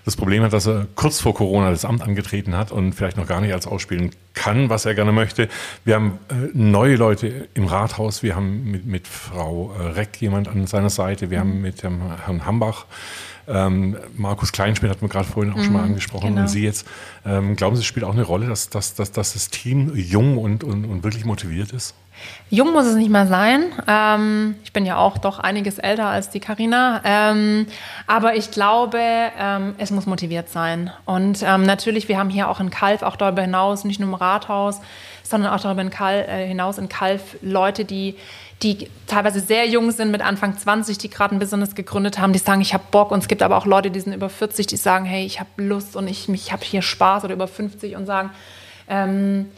das 0.08 0.16
Problem 0.16 0.42
hat, 0.42 0.54
dass 0.54 0.66
er 0.66 0.88
kurz 0.96 1.20
vor 1.20 1.34
Corona 1.34 1.70
das 1.70 1.84
Amt 1.84 2.02
angetreten 2.02 2.56
hat 2.56 2.72
und 2.72 2.94
vielleicht 2.94 3.18
noch 3.18 3.28
gar 3.28 3.42
nicht 3.42 3.52
als 3.52 3.68
ausspielen 3.68 4.12
kann, 4.34 4.70
was 4.70 4.86
er 4.86 4.96
gerne 4.96 5.12
möchte. 5.12 5.50
Wir 5.84 5.96
haben 5.96 6.18
äh, 6.30 6.34
neue 6.54 6.96
Leute 6.96 7.50
im 7.56 7.66
Rathaus. 7.66 8.24
Wir 8.24 8.34
haben 8.34 8.72
mit, 8.72 8.86
mit 8.86 9.06
Frau 9.06 9.76
äh, 9.78 9.84
Reck 9.84 10.22
jemand 10.22 10.48
an 10.48 10.66
seiner 10.66 10.90
Seite. 10.90 11.30
Wir 11.30 11.40
mhm. 11.40 11.42
haben 11.42 11.62
mit 11.62 11.84
dem 11.84 12.02
Herrn 12.24 12.46
Hambach 12.46 12.86
ähm, 13.48 13.98
Markus 14.16 14.52
Kleinschmidt 14.52 14.92
hat 14.92 15.02
man 15.02 15.10
gerade 15.10 15.28
vorhin 15.28 15.54
auch 15.54 15.58
mhm, 15.58 15.64
schon 15.64 15.74
mal 15.74 15.80
mhm, 15.80 15.90
angesprochen 15.90 16.30
genau. 16.30 16.42
und 16.42 16.48
Sie 16.48 16.64
jetzt. 16.64 16.86
Ähm, 17.26 17.56
glauben 17.56 17.76
Sie, 17.76 17.82
es 17.82 17.86
spielt 17.86 18.06
auch 18.06 18.14
eine 18.14 18.24
Rolle, 18.24 18.48
dass, 18.48 18.70
dass, 18.70 18.94
dass, 18.94 19.12
dass 19.12 19.34
das 19.34 19.50
Team 19.50 19.94
jung 19.96 20.38
und, 20.38 20.64
und, 20.64 20.86
und 20.86 21.04
wirklich 21.04 21.26
motiviert 21.26 21.72
ist? 21.72 21.96
Jung 22.50 22.74
muss 22.74 22.86
es 22.86 22.96
nicht 22.96 23.10
mal 23.12 23.28
sein. 23.28 23.66
Ähm, 23.88 24.56
ich 24.64 24.74
bin 24.74 24.86
ja 24.86 24.98
auch 24.98 25.18
doch 25.18 25.40
einiges 25.40 25.78
älter 25.78 26.08
als 26.08 26.30
die 26.30 26.40
Karina. 26.40 27.02
Ähm, 27.04 27.68
aber 28.08 28.36
ich 28.36 28.52
glaube, 28.52 29.00
ähm, 29.00 29.76
es 29.78 29.92
muss 29.92 30.06
motiviert 30.06 30.50
sein. 30.50 30.92
Und 31.06 31.44
ähm, 31.46 31.64
natürlich, 31.64 32.08
wir 32.08 32.18
haben 32.18 32.30
hier 32.30 32.50
auch 32.50 32.60
in 32.60 32.70
Kalf, 32.70 33.02
auch 33.02 33.16
darüber 33.16 33.42
hinaus, 33.42 33.84
nicht 33.84 34.00
nur 34.00 34.10
im 34.10 34.16
Rathaus, 34.16 34.82
sondern 35.24 35.54
auch 35.54 35.60
darüber 35.60 35.84
äh, 35.84 36.48
hinaus 36.48 36.78
in 36.78 36.90
Kalf 36.90 37.38
Leute, 37.42 37.86
die 37.86 38.16
die 38.64 38.90
teilweise 39.06 39.40
sehr 39.40 39.68
jung 39.68 39.92
sind, 39.92 40.12
mit 40.12 40.22
Anfang 40.22 40.58
20, 40.58 40.98
die 40.98 41.10
gerade 41.10 41.36
ein 41.36 41.40
Business 41.40 41.76
gegründet 41.76 42.18
haben, 42.18 42.34
die 42.34 42.40
sagen, 42.40 42.62
ich 42.62 42.74
habe 42.74 42.84
Bock. 42.90 43.12
Und 43.12 43.20
es 43.20 43.28
gibt 43.28 43.44
aber 43.44 43.58
auch 43.58 43.66
Leute, 43.66 43.92
die 43.92 44.00
sind 44.00 44.14
über 44.14 44.30
40, 44.30 44.66
die 44.66 44.78
sagen, 44.78 45.06
hey, 45.06 45.26
ich 45.26 45.40
habe 45.40 45.50
Lust 45.58 45.96
und 45.96 46.08
ich, 46.08 46.28
ich 46.30 46.52
habe 46.52 46.64
hier 46.64 46.82
Spaß 46.82 47.24
oder 47.24 47.34
über 47.34 47.48
50 47.48 47.96
und 47.96 48.08
sagen, 48.08 48.32
ähm, 48.90 49.52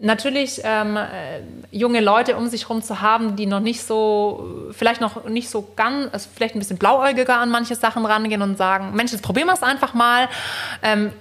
natürlich 0.00 0.60
ähm, 0.64 0.96
äh, 0.96 1.40
junge 1.70 2.00
Leute 2.00 2.36
um 2.36 2.48
sich 2.48 2.62
herum 2.62 2.82
zu 2.82 3.00
haben, 3.02 3.36
die 3.36 3.46
noch 3.46 3.60
nicht 3.60 3.82
so, 3.82 4.70
vielleicht 4.72 5.00
noch 5.00 5.24
nicht 5.24 5.50
so 5.50 5.68
ganz, 5.76 6.08
also 6.12 6.28
vielleicht 6.34 6.54
ein 6.54 6.60
bisschen 6.60 6.78
blauäugiger 6.78 7.36
an 7.36 7.50
manche 7.50 7.74
Sachen 7.74 8.06
rangehen 8.06 8.40
und 8.40 8.56
sagen, 8.56 8.94
Mensch, 8.94 9.12
jetzt 9.12 9.22
probieren 9.22 9.48
wir 9.48 9.54
es 9.54 9.62
einfach 9.62 9.92
mal. 9.94 10.28
Ähm, 10.82 11.12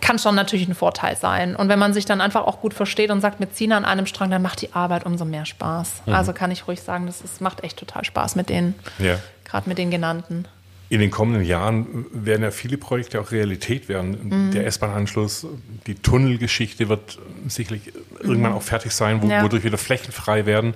kann 0.00 0.18
schon 0.18 0.34
natürlich 0.34 0.68
ein 0.68 0.74
Vorteil 0.74 1.16
sein. 1.16 1.56
Und 1.56 1.68
wenn 1.68 1.78
man 1.78 1.92
sich 1.92 2.04
dann 2.04 2.20
einfach 2.20 2.46
auch 2.46 2.60
gut 2.60 2.74
versteht 2.74 3.10
und 3.10 3.20
sagt, 3.20 3.40
wir 3.40 3.50
ziehen 3.50 3.72
an 3.72 3.84
einem 3.84 4.06
Strang, 4.06 4.30
dann 4.30 4.42
macht 4.42 4.62
die 4.62 4.72
Arbeit 4.72 5.06
umso 5.06 5.24
mehr 5.24 5.46
Spaß. 5.46 6.02
Mhm. 6.06 6.12
Also 6.14 6.32
kann 6.32 6.50
ich 6.50 6.66
ruhig 6.66 6.80
sagen, 6.80 7.06
das 7.06 7.20
ist, 7.20 7.40
macht 7.40 7.64
echt 7.64 7.78
total 7.78 8.04
Spaß 8.04 8.36
mit 8.36 8.48
denen, 8.48 8.74
ja. 8.98 9.18
gerade 9.44 9.68
mit 9.68 9.78
den 9.78 9.90
genannten. 9.90 10.46
In 10.88 10.98
den 10.98 11.10
kommenden 11.12 11.44
Jahren 11.44 12.06
werden 12.12 12.42
ja 12.42 12.50
viele 12.50 12.76
Projekte 12.76 13.20
auch 13.20 13.30
Realität 13.30 13.88
werden. 13.88 14.48
Mhm. 14.48 14.50
Der 14.50 14.66
S-Bahn-Anschluss, 14.66 15.46
die 15.86 15.94
Tunnelgeschichte 15.94 16.88
wird 16.88 17.18
sicherlich 17.46 17.86
mhm. 17.86 18.30
irgendwann 18.30 18.52
auch 18.52 18.62
fertig 18.62 18.92
sein, 18.92 19.22
wo, 19.22 19.28
ja. 19.28 19.44
wodurch 19.44 19.62
wieder 19.62 19.78
Flächen 19.78 20.10
frei 20.12 20.46
werden. 20.46 20.74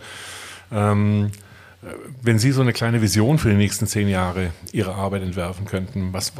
Ähm, 0.72 1.32
wenn 2.22 2.38
Sie 2.38 2.52
so 2.52 2.62
eine 2.62 2.72
kleine 2.72 3.02
Vision 3.02 3.38
für 3.38 3.50
die 3.50 3.56
nächsten 3.56 3.86
zehn 3.86 4.08
Jahre 4.08 4.50
Ihrer 4.72 4.94
Arbeit 4.94 5.22
entwerfen 5.22 5.66
könnten, 5.66 6.12
was, 6.12 6.32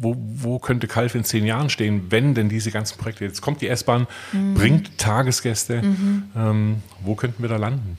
wo, 0.00 0.16
wo 0.16 0.58
könnte 0.58 0.86
Kalf 0.86 1.14
in 1.14 1.24
zehn 1.24 1.46
Jahren 1.46 1.70
stehen, 1.70 2.06
wenn 2.10 2.34
denn 2.34 2.48
diese 2.48 2.70
ganzen 2.70 2.98
Projekte, 2.98 3.24
jetzt 3.24 3.40
kommt 3.40 3.60
die 3.60 3.68
S-Bahn, 3.68 4.06
mhm. 4.32 4.54
bringt 4.54 4.98
Tagesgäste, 4.98 5.82
mhm. 5.82 6.22
ähm, 6.36 6.82
wo 7.00 7.14
könnten 7.14 7.42
wir 7.42 7.48
da 7.48 7.56
landen? 7.56 7.98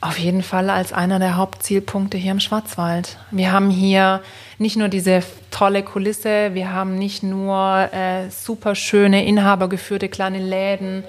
Auf 0.00 0.18
jeden 0.18 0.42
Fall 0.42 0.70
als 0.70 0.92
einer 0.92 1.18
der 1.18 1.36
Hauptzielpunkte 1.36 2.18
hier 2.18 2.32
im 2.32 2.40
Schwarzwald. 2.40 3.18
Wir 3.30 3.50
haben 3.50 3.70
hier 3.70 4.22
nicht 4.58 4.76
nur 4.76 4.88
diese 4.88 5.22
tolle 5.50 5.82
Kulisse, 5.82 6.54
wir 6.54 6.72
haben 6.72 6.98
nicht 6.98 7.22
nur 7.22 7.88
äh, 7.92 8.30
super 8.30 8.74
schöne, 8.74 9.26
inhabergeführte 9.26 10.08
kleine 10.08 10.38
Läden, 10.38 11.02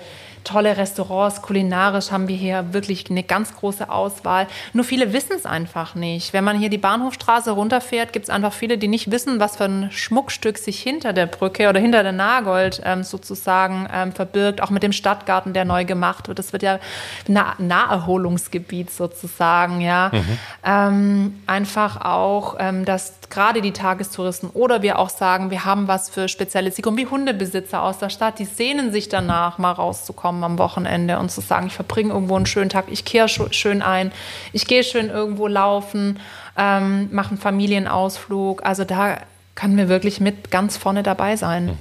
tolle 0.48 0.78
Restaurants. 0.78 1.42
Kulinarisch 1.42 2.12
haben 2.12 2.28
wir 2.28 2.36
hier 2.36 2.74
wirklich 2.74 3.10
eine 3.10 3.24
ganz 3.24 3.56
große 3.56 3.90
Auswahl. 3.90 4.48
Nur 4.74 4.86
viele 4.86 5.14
wissen 5.14 5.34
es 5.36 5.46
einfach 5.46 5.94
nicht. 5.94 6.34
Wenn 6.34 6.44
man 6.44 6.58
hier 6.58 6.70
die 6.70 6.78
Bahnhofstraße 6.78 7.52
runterfährt, 7.52 8.14
gibt 8.14 8.26
es 8.26 8.30
einfach 8.30 8.54
viele, 8.54 8.78
die 8.78 8.88
nicht 8.88 9.12
wissen, 9.12 9.40
was 9.40 9.58
für 9.58 9.66
ein 9.66 9.92
Schmuckstück 9.92 10.58
sich 10.58 10.82
hinter 10.82 11.14
der 11.14 11.26
Brücke 11.26 11.70
oder 11.70 11.80
hinter 11.80 12.04
der 12.04 12.14
Nagold 12.14 12.82
ähm, 12.86 13.04
sozusagen 13.04 13.88
ähm, 13.94 14.14
verbirgt. 14.14 14.62
Auch 14.62 14.70
mit 14.70 14.84
dem 14.84 14.94
Stadtgarten, 14.94 15.54
der 15.54 15.66
neu 15.66 15.84
gemacht 15.84 16.28
wird. 16.28 16.40
Das 16.40 16.54
wird 16.54 16.64
ja 16.64 16.80
ein 17.28 17.68
Naherholungsgebiet 17.68 18.90
sozusagen. 18.90 19.82
Ja, 19.82 20.12
mhm. 20.14 20.40
ähm, 20.64 21.44
einfach 21.46 22.02
auch, 22.02 22.56
ähm, 22.60 22.86
dass 22.86 23.16
gerade 23.30 23.62
die 23.62 23.74
Tagestouristen 23.74 24.50
oder 24.50 24.82
wir 24.82 25.00
auch 25.00 25.10
sagen, 25.10 25.52
wir 25.52 25.66
haben 25.66 25.88
was 25.88 26.10
für 26.10 26.30
spezielle 26.30 26.72
Zielgruppen 26.72 26.98
wie 26.98 27.08
Hundebesitzer 27.08 27.82
aus 27.82 27.98
der 27.98 28.10
Stadt, 28.10 28.40
die 28.40 28.46
sehnen 28.46 28.92
sich 28.94 29.10
danach, 29.10 29.58
mal 29.58 29.72
rauszukommen 29.72 30.37
am 30.44 30.58
Wochenende 30.58 31.20
und 31.20 31.32
zu 31.32 31.42
sagen, 31.42 31.68
ich 31.68 31.74
verbringe 31.74 32.14
irgendwo 32.14 32.36
einen 32.36 32.46
schönen 32.46 32.70
Tag, 32.70 32.86
ich 32.90 33.06
kehre 33.06 33.28
schön 33.30 33.82
ein, 33.82 34.12
ich 34.54 34.68
gehe 34.68 34.84
schön 34.84 35.10
irgendwo 35.10 35.48
laufen, 35.48 36.20
ähm, 36.58 37.10
mache 37.12 37.30
einen 37.30 37.38
Familienausflug. 37.38 38.66
Also 38.66 38.84
da 38.84 39.20
können 39.56 39.78
wir 39.78 39.90
wirklich 39.90 40.20
mit 40.20 40.52
ganz 40.52 40.78
vorne 40.78 41.04
dabei 41.04 41.36
sein. 41.36 41.66
Mhm. 41.66 41.78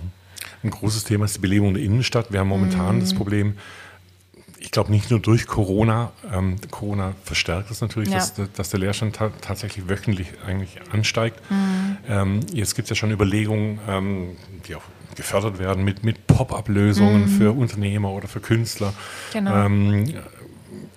Ein 0.65 0.71
großes 0.71 1.05
Thema 1.05 1.27
ist 1.27 1.37
die 1.37 1.41
Belebung 1.41 1.75
der 1.75 1.83
Innenstadt. 1.83 2.33
Wir 2.33 2.41
haben 2.41 2.49
momentan 2.49 2.97
mhm. 2.97 3.01
das 3.01 3.15
Problem, 3.15 3.57
ich 4.59 4.73
glaube 4.73 4.91
nicht 4.91 5.11
nur 5.11 5.21
durch 5.21 5.47
Corona, 5.47 6.11
ähm, 6.33 6.57
Corona 6.71 7.15
verstärkt 7.23 7.71
es 7.71 7.81
natürlich, 7.81 8.09
ja. 8.09 8.17
dass, 8.17 8.35
dass, 8.55 8.71
der 8.71 8.81
Leerstand 8.81 9.17
ta 9.17 9.31
tatsächlich 9.41 9.89
wöchentlich 9.89 10.29
eigentlich 10.45 10.81
ansteigt. 10.93 11.41
Mhm. 11.51 11.76
Ähm, 12.09 12.41
jetzt 12.53 12.75
gibt 12.75 12.87
es 12.87 12.91
ja 12.91 12.97
schon 12.97 13.11
Überlegungen, 13.11 13.79
ähm, 13.89 14.37
die 14.67 14.75
auch 14.75 14.83
gefördert 15.15 15.59
werden 15.59 15.85
mit, 15.85 16.05
mit 16.05 16.27
Pop-up-Lösungen 16.27 17.23
mhm. 17.23 17.29
für 17.29 17.53
Unternehmer 17.53 18.11
oder 18.11 18.29
für 18.29 18.41
Künstler. 18.41 18.93
Genau. 19.33 19.67
Ähm, 19.67 20.13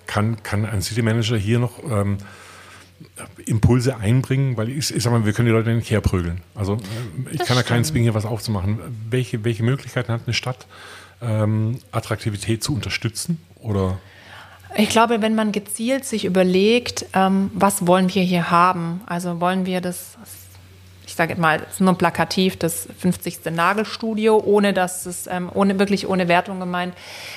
kann, 0.06 0.42
kann 0.42 0.66
ein 0.66 0.82
City 0.82 1.02
Manager 1.02 1.36
hier 1.36 1.58
noch 1.58 1.78
ähm, 1.88 2.18
Impulse 3.46 3.96
einbringen, 3.96 4.56
weil 4.56 4.68
ich, 4.68 4.94
ich 4.94 5.02
sag 5.02 5.12
mal, 5.12 5.24
wir 5.24 5.32
können 5.32 5.46
die 5.46 5.52
Leute 5.52 5.70
nicht 5.70 5.90
herprügeln. 5.90 6.42
Also 6.54 6.78
ich 7.30 7.38
das 7.38 7.48
kann 7.48 7.56
da 7.56 7.62
keinen 7.62 7.84
Zwingen, 7.84 8.04
hier 8.04 8.14
was 8.14 8.26
aufzumachen. 8.26 8.78
Welche, 9.08 9.44
welche 9.44 9.62
Möglichkeiten 9.62 10.12
hat 10.12 10.22
eine 10.26 10.34
Stadt, 10.34 10.66
ähm, 11.22 11.78
Attraktivität 11.92 12.62
zu 12.62 12.74
unterstützen? 12.74 13.40
Oder? 13.56 13.98
Ich 14.76 14.88
glaube, 14.88 15.22
wenn 15.22 15.34
man 15.34 15.52
gezielt 15.52 16.04
sich 16.04 16.24
überlegt, 16.24 17.06
ähm, 17.14 17.50
was 17.54 17.86
wollen 17.86 18.12
wir 18.14 18.22
hier 18.22 18.50
haben? 18.50 19.00
Also 19.06 19.40
wollen 19.40 19.66
wir 19.66 19.80
das, 19.80 20.16
sage 21.20 21.38
mal, 21.38 21.60
nur 21.80 21.98
plakativ, 21.98 22.56
das 22.56 22.88
50. 22.98 23.52
Nagelstudio, 23.52 24.42
ohne 24.42 24.72
dass 24.72 25.04
es, 25.04 25.26
ähm, 25.26 25.50
ohne, 25.52 25.78
wirklich 25.78 26.08
ohne 26.08 26.28
Wertung 26.28 26.60
gemeint. 26.60 26.94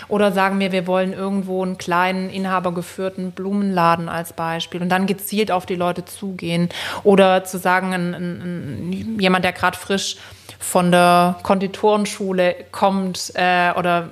Oder 0.07 0.31
sagen 0.31 0.57
wir, 0.61 0.71
wir 0.71 0.87
wollen 0.87 1.11
irgendwo 1.11 1.61
einen 1.61 1.77
kleinen, 1.77 2.29
inhabergeführten 2.29 3.33
Blumenladen 3.33 4.07
als 4.07 4.31
Beispiel 4.31 4.81
und 4.81 4.87
dann 4.87 5.05
gezielt 5.05 5.51
auf 5.51 5.65
die 5.65 5.75
Leute 5.75 6.05
zugehen. 6.05 6.69
Oder 7.03 7.43
zu 7.43 7.57
sagen, 7.57 7.93
ein, 7.93 8.13
ein, 8.13 9.19
jemand, 9.19 9.43
der 9.43 9.51
gerade 9.51 9.77
frisch 9.77 10.15
von 10.59 10.89
der 10.89 11.35
Konditorenschule 11.43 12.55
kommt 12.71 13.33
äh, 13.35 13.73
oder 13.73 14.07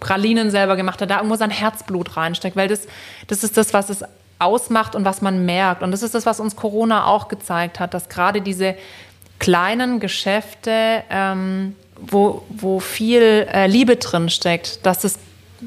Pralinen 0.00 0.50
selber 0.50 0.76
gemacht 0.76 1.02
hat, 1.02 1.10
da 1.10 1.16
irgendwo 1.16 1.36
sein 1.36 1.50
Herzblut 1.50 2.16
reinsteckt, 2.16 2.56
weil 2.56 2.68
das, 2.68 2.88
das 3.26 3.44
ist 3.44 3.58
das, 3.58 3.74
was 3.74 3.90
es 3.90 4.02
ausmacht 4.40 4.94
und 4.94 5.04
was 5.04 5.22
man 5.22 5.44
merkt. 5.44 5.82
Und 5.82 5.92
das 5.92 6.02
ist 6.02 6.14
das, 6.14 6.26
was 6.26 6.40
uns 6.40 6.56
Corona 6.56 7.06
auch 7.06 7.28
gezeigt 7.28 7.78
hat, 7.78 7.94
dass 7.94 8.08
gerade 8.08 8.40
diese 8.40 8.74
kleinen 9.40 9.98
Geschäfte, 9.98 11.02
ähm, 11.10 11.74
wo, 12.00 12.44
wo 12.48 12.78
viel 12.78 13.48
äh, 13.52 13.66
Liebe 13.66 13.96
drin 13.96 14.30
steckt, 14.30 14.86
dass 14.86 15.02
es 15.02 15.18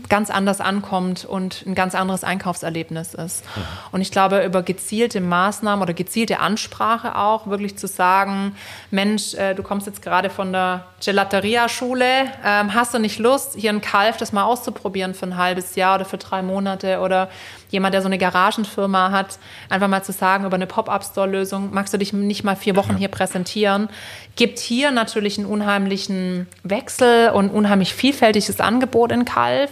ganz 0.10 0.30
anders 0.30 0.60
ankommt 0.60 1.26
und 1.26 1.64
ein 1.66 1.76
ganz 1.76 1.96
anderes 1.96 2.24
Einkaufserlebnis 2.24 3.14
ist. 3.14 3.46
Mhm. 3.46 3.62
Und 3.92 4.02
ich 4.02 4.12
glaube, 4.12 4.44
über 4.44 4.64
gezielte 4.64 5.22
Maßnahmen 5.22 5.84
oder 5.84 5.94
gezielte 5.94 6.40
Ansprache 6.40 7.16
auch 7.16 7.48
wirklich 7.48 7.78
zu 7.78 7.88
sagen, 7.88 8.56
Mensch, 8.90 9.36
äh, 9.36 9.54
du 9.54 9.64
kommst 9.64 9.88
jetzt 9.88 10.02
gerade 10.02 10.30
von 10.30 10.52
der 10.52 10.86
Gelateria-Schule, 11.04 12.26
ähm, 12.44 12.74
hast 12.74 12.94
du 12.94 13.00
nicht 13.00 13.20
Lust, 13.20 13.56
hier 13.56 13.70
ein 13.70 13.82
Kalf 13.82 14.18
das 14.18 14.32
mal 14.32 14.44
auszuprobieren 14.44 15.14
für 15.14 15.28
ein 15.28 15.38
halbes 15.38 15.76
Jahr 15.76 15.96
oder 15.96 16.06
für 16.06 16.18
drei 16.18 16.42
Monate 16.42 17.00
oder 17.00 17.30
jemand, 17.74 17.94
der 17.94 18.02
so 18.02 18.08
eine 18.08 18.18
Garagenfirma 18.18 19.12
hat, 19.12 19.40
einfach 19.70 19.88
mal 19.90 20.04
zu 20.04 20.14
sagen, 20.14 20.46
über 20.46 20.56
eine 20.56 20.68
Pop-Up-Store-Lösung, 20.68 21.74
magst 21.74 21.94
du 21.94 21.98
dich 21.98 22.14
nicht 22.14 22.44
mal 22.44 22.56
vier 22.56 22.76
Wochen 22.76 22.96
hier 22.96 23.10
präsentieren? 23.10 23.90
Gibt 24.36 24.60
hier 24.60 24.92
natürlich 24.92 25.38
einen 25.38 25.48
unheimlichen 25.48 26.48
Wechsel 26.64 27.32
und 27.32 27.50
unheimlich 27.50 27.94
vielfältiges 27.94 28.60
Angebot 28.62 29.12
in 29.12 29.26
Kalf 29.26 29.72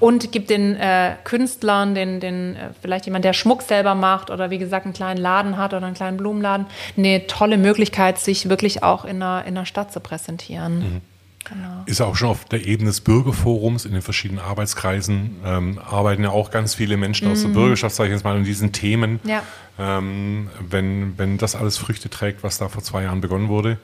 und 0.00 0.32
gibt 0.32 0.50
den 0.50 0.76
äh, 0.76 1.14
Künstlern, 1.24 1.94
den, 1.94 2.20
den 2.20 2.56
äh, 2.56 2.70
vielleicht 2.80 3.06
jemand, 3.06 3.24
der 3.24 3.32
Schmuck 3.32 3.62
selber 3.62 3.94
macht 3.94 4.30
oder 4.30 4.50
wie 4.50 4.58
gesagt 4.58 4.84
einen 4.84 4.94
kleinen 4.94 5.20
Laden 5.20 5.56
hat 5.56 5.74
oder 5.74 5.86
einen 5.86 5.96
kleinen 5.96 6.16
Blumenladen, 6.16 6.66
eine 6.96 7.26
tolle 7.26 7.56
Möglichkeit, 7.56 8.18
sich 8.18 8.48
wirklich 8.48 8.82
auch 8.82 9.04
in 9.04 9.20
der, 9.20 9.44
in 9.46 9.54
der 9.54 9.64
Stadt 9.64 9.92
zu 9.92 10.00
präsentieren. 10.00 10.78
Mhm. 10.78 11.00
Genau. 11.44 11.82
Ist 11.86 12.00
auch 12.00 12.14
schon 12.16 12.28
auf 12.28 12.44
der 12.44 12.66
Ebene 12.66 12.90
des 12.90 13.00
Bürgerforums 13.00 13.84
in 13.84 13.92
den 13.92 14.02
verschiedenen 14.02 14.40
Arbeitskreisen 14.40 15.36
ähm, 15.44 15.78
arbeiten 15.78 16.22
ja 16.22 16.30
auch 16.30 16.50
ganz 16.50 16.74
viele 16.74 16.96
Menschen 16.96 17.30
aus 17.30 17.40
der 17.40 17.50
mhm. 17.50 17.54
Bürgerschaft, 17.54 17.94
sage 17.94 18.10
ich 18.10 18.14
jetzt 18.14 18.24
mal, 18.24 18.36
an 18.36 18.44
diesen 18.44 18.72
Themen. 18.72 19.20
Ja. 19.24 19.42
Ähm, 19.78 20.50
wenn, 20.60 21.16
wenn 21.16 21.38
das 21.38 21.54
alles 21.54 21.78
Früchte 21.78 22.10
trägt, 22.10 22.42
was 22.42 22.58
da 22.58 22.68
vor 22.68 22.82
zwei 22.82 23.04
Jahren 23.04 23.20
begonnen 23.20 23.48
wurde, 23.48 23.78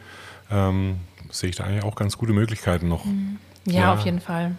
ähm, 0.51 0.97
sehe 1.31 1.51
ich 1.51 1.57
da 1.57 1.65
eigentlich 1.65 1.85
auch 1.85 1.97
ganz 1.97 2.19
gute 2.19 2.33
Möglichkeiten 2.33 2.89
noch. 2.89 3.05
Mhm. 3.05 3.39
Ja, 3.67 3.81
ja, 3.81 3.95
auf 3.95 4.01
jeden 4.01 4.21
Fall. 4.21 4.57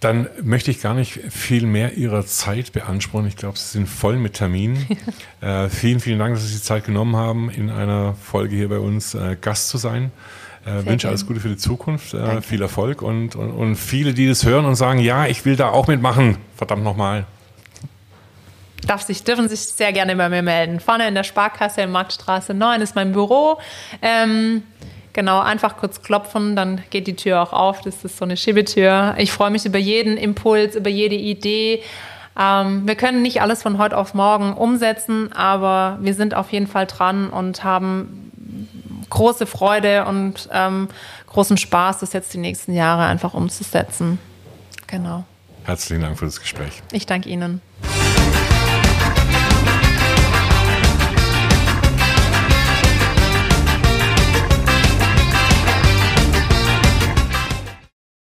Dann 0.00 0.28
möchte 0.42 0.70
ich 0.70 0.80
gar 0.80 0.94
nicht 0.94 1.12
viel 1.30 1.66
mehr 1.66 1.94
Ihrer 1.94 2.24
Zeit 2.26 2.72
beanspruchen. 2.72 3.26
Ich 3.26 3.36
glaube, 3.36 3.58
Sie 3.58 3.68
sind 3.68 3.88
voll 3.88 4.16
mit 4.16 4.34
Terminen. 4.34 4.86
äh, 5.40 5.68
vielen, 5.68 6.00
vielen 6.00 6.18
Dank, 6.18 6.34
dass 6.34 6.44
Sie 6.44 6.52
sich 6.52 6.62
Zeit 6.62 6.84
genommen 6.84 7.16
haben, 7.16 7.50
in 7.50 7.70
einer 7.70 8.14
Folge 8.14 8.56
hier 8.56 8.68
bei 8.68 8.78
uns 8.78 9.14
äh, 9.14 9.36
Gast 9.40 9.68
zu 9.68 9.78
sein. 9.78 10.12
Äh, 10.66 10.84
wünsche 10.84 11.06
alles 11.06 11.26
Gute 11.26 11.38
für 11.38 11.48
die 11.48 11.56
Zukunft, 11.56 12.12
äh, 12.12 12.42
viel 12.42 12.60
Erfolg 12.60 13.00
und, 13.00 13.36
und, 13.36 13.52
und, 13.52 13.76
viele, 13.76 14.14
die 14.14 14.26
das 14.26 14.44
hören 14.44 14.64
und 14.64 14.74
sagen, 14.74 14.98
ja, 14.98 15.26
ich 15.26 15.44
will 15.44 15.54
da 15.54 15.68
auch 15.68 15.86
mitmachen. 15.86 16.38
Verdammt 16.56 16.82
nochmal. 16.82 17.24
Darf 18.84 19.02
sich, 19.02 19.22
dürfen 19.22 19.48
sich 19.48 19.60
sehr 19.60 19.92
gerne 19.92 20.16
bei 20.16 20.28
mir 20.28 20.42
melden. 20.42 20.80
Vorne 20.80 21.06
in 21.06 21.14
der 21.14 21.22
Sparkasse 21.22 21.82
in 21.82 21.92
Marktstraße 21.92 22.52
9 22.52 22.80
ist 22.80 22.96
mein 22.96 23.12
Büro. 23.12 23.58
Ähm, 24.02 24.64
genau, 25.12 25.40
einfach 25.40 25.76
kurz 25.76 26.02
klopfen, 26.02 26.56
dann 26.56 26.82
geht 26.90 27.06
die 27.06 27.14
Tür 27.14 27.42
auch 27.42 27.52
auf. 27.52 27.82
Das 27.82 28.04
ist 28.04 28.16
so 28.16 28.24
eine 28.24 28.36
Schiebetür. 28.36 29.14
Ich 29.18 29.30
freue 29.30 29.50
mich 29.50 29.66
über 29.66 29.78
jeden 29.78 30.16
Impuls, 30.16 30.74
über 30.74 30.90
jede 30.90 31.14
Idee. 31.14 31.82
Ähm, 32.36 32.88
wir 32.88 32.96
können 32.96 33.22
nicht 33.22 33.40
alles 33.40 33.62
von 33.62 33.78
heute 33.78 33.96
auf 33.96 34.14
morgen 34.14 34.52
umsetzen, 34.52 35.32
aber 35.32 35.98
wir 36.00 36.14
sind 36.14 36.34
auf 36.34 36.50
jeden 36.50 36.66
Fall 36.66 36.86
dran 36.86 37.30
und 37.30 37.62
haben 37.62 38.25
große 39.10 39.46
Freude 39.46 40.04
und 40.04 40.48
ähm, 40.52 40.88
großen 41.28 41.56
Spaß, 41.56 41.98
das 41.98 42.12
jetzt 42.12 42.32
die 42.34 42.38
nächsten 42.38 42.72
Jahre 42.72 43.04
einfach 43.04 43.34
umzusetzen. 43.34 44.18
Genau. 44.86 45.24
Herzlichen 45.64 46.02
Dank 46.02 46.18
für 46.18 46.26
das 46.26 46.40
Gespräch. 46.40 46.82
Ich 46.92 47.06
danke 47.06 47.28
Ihnen. 47.28 47.60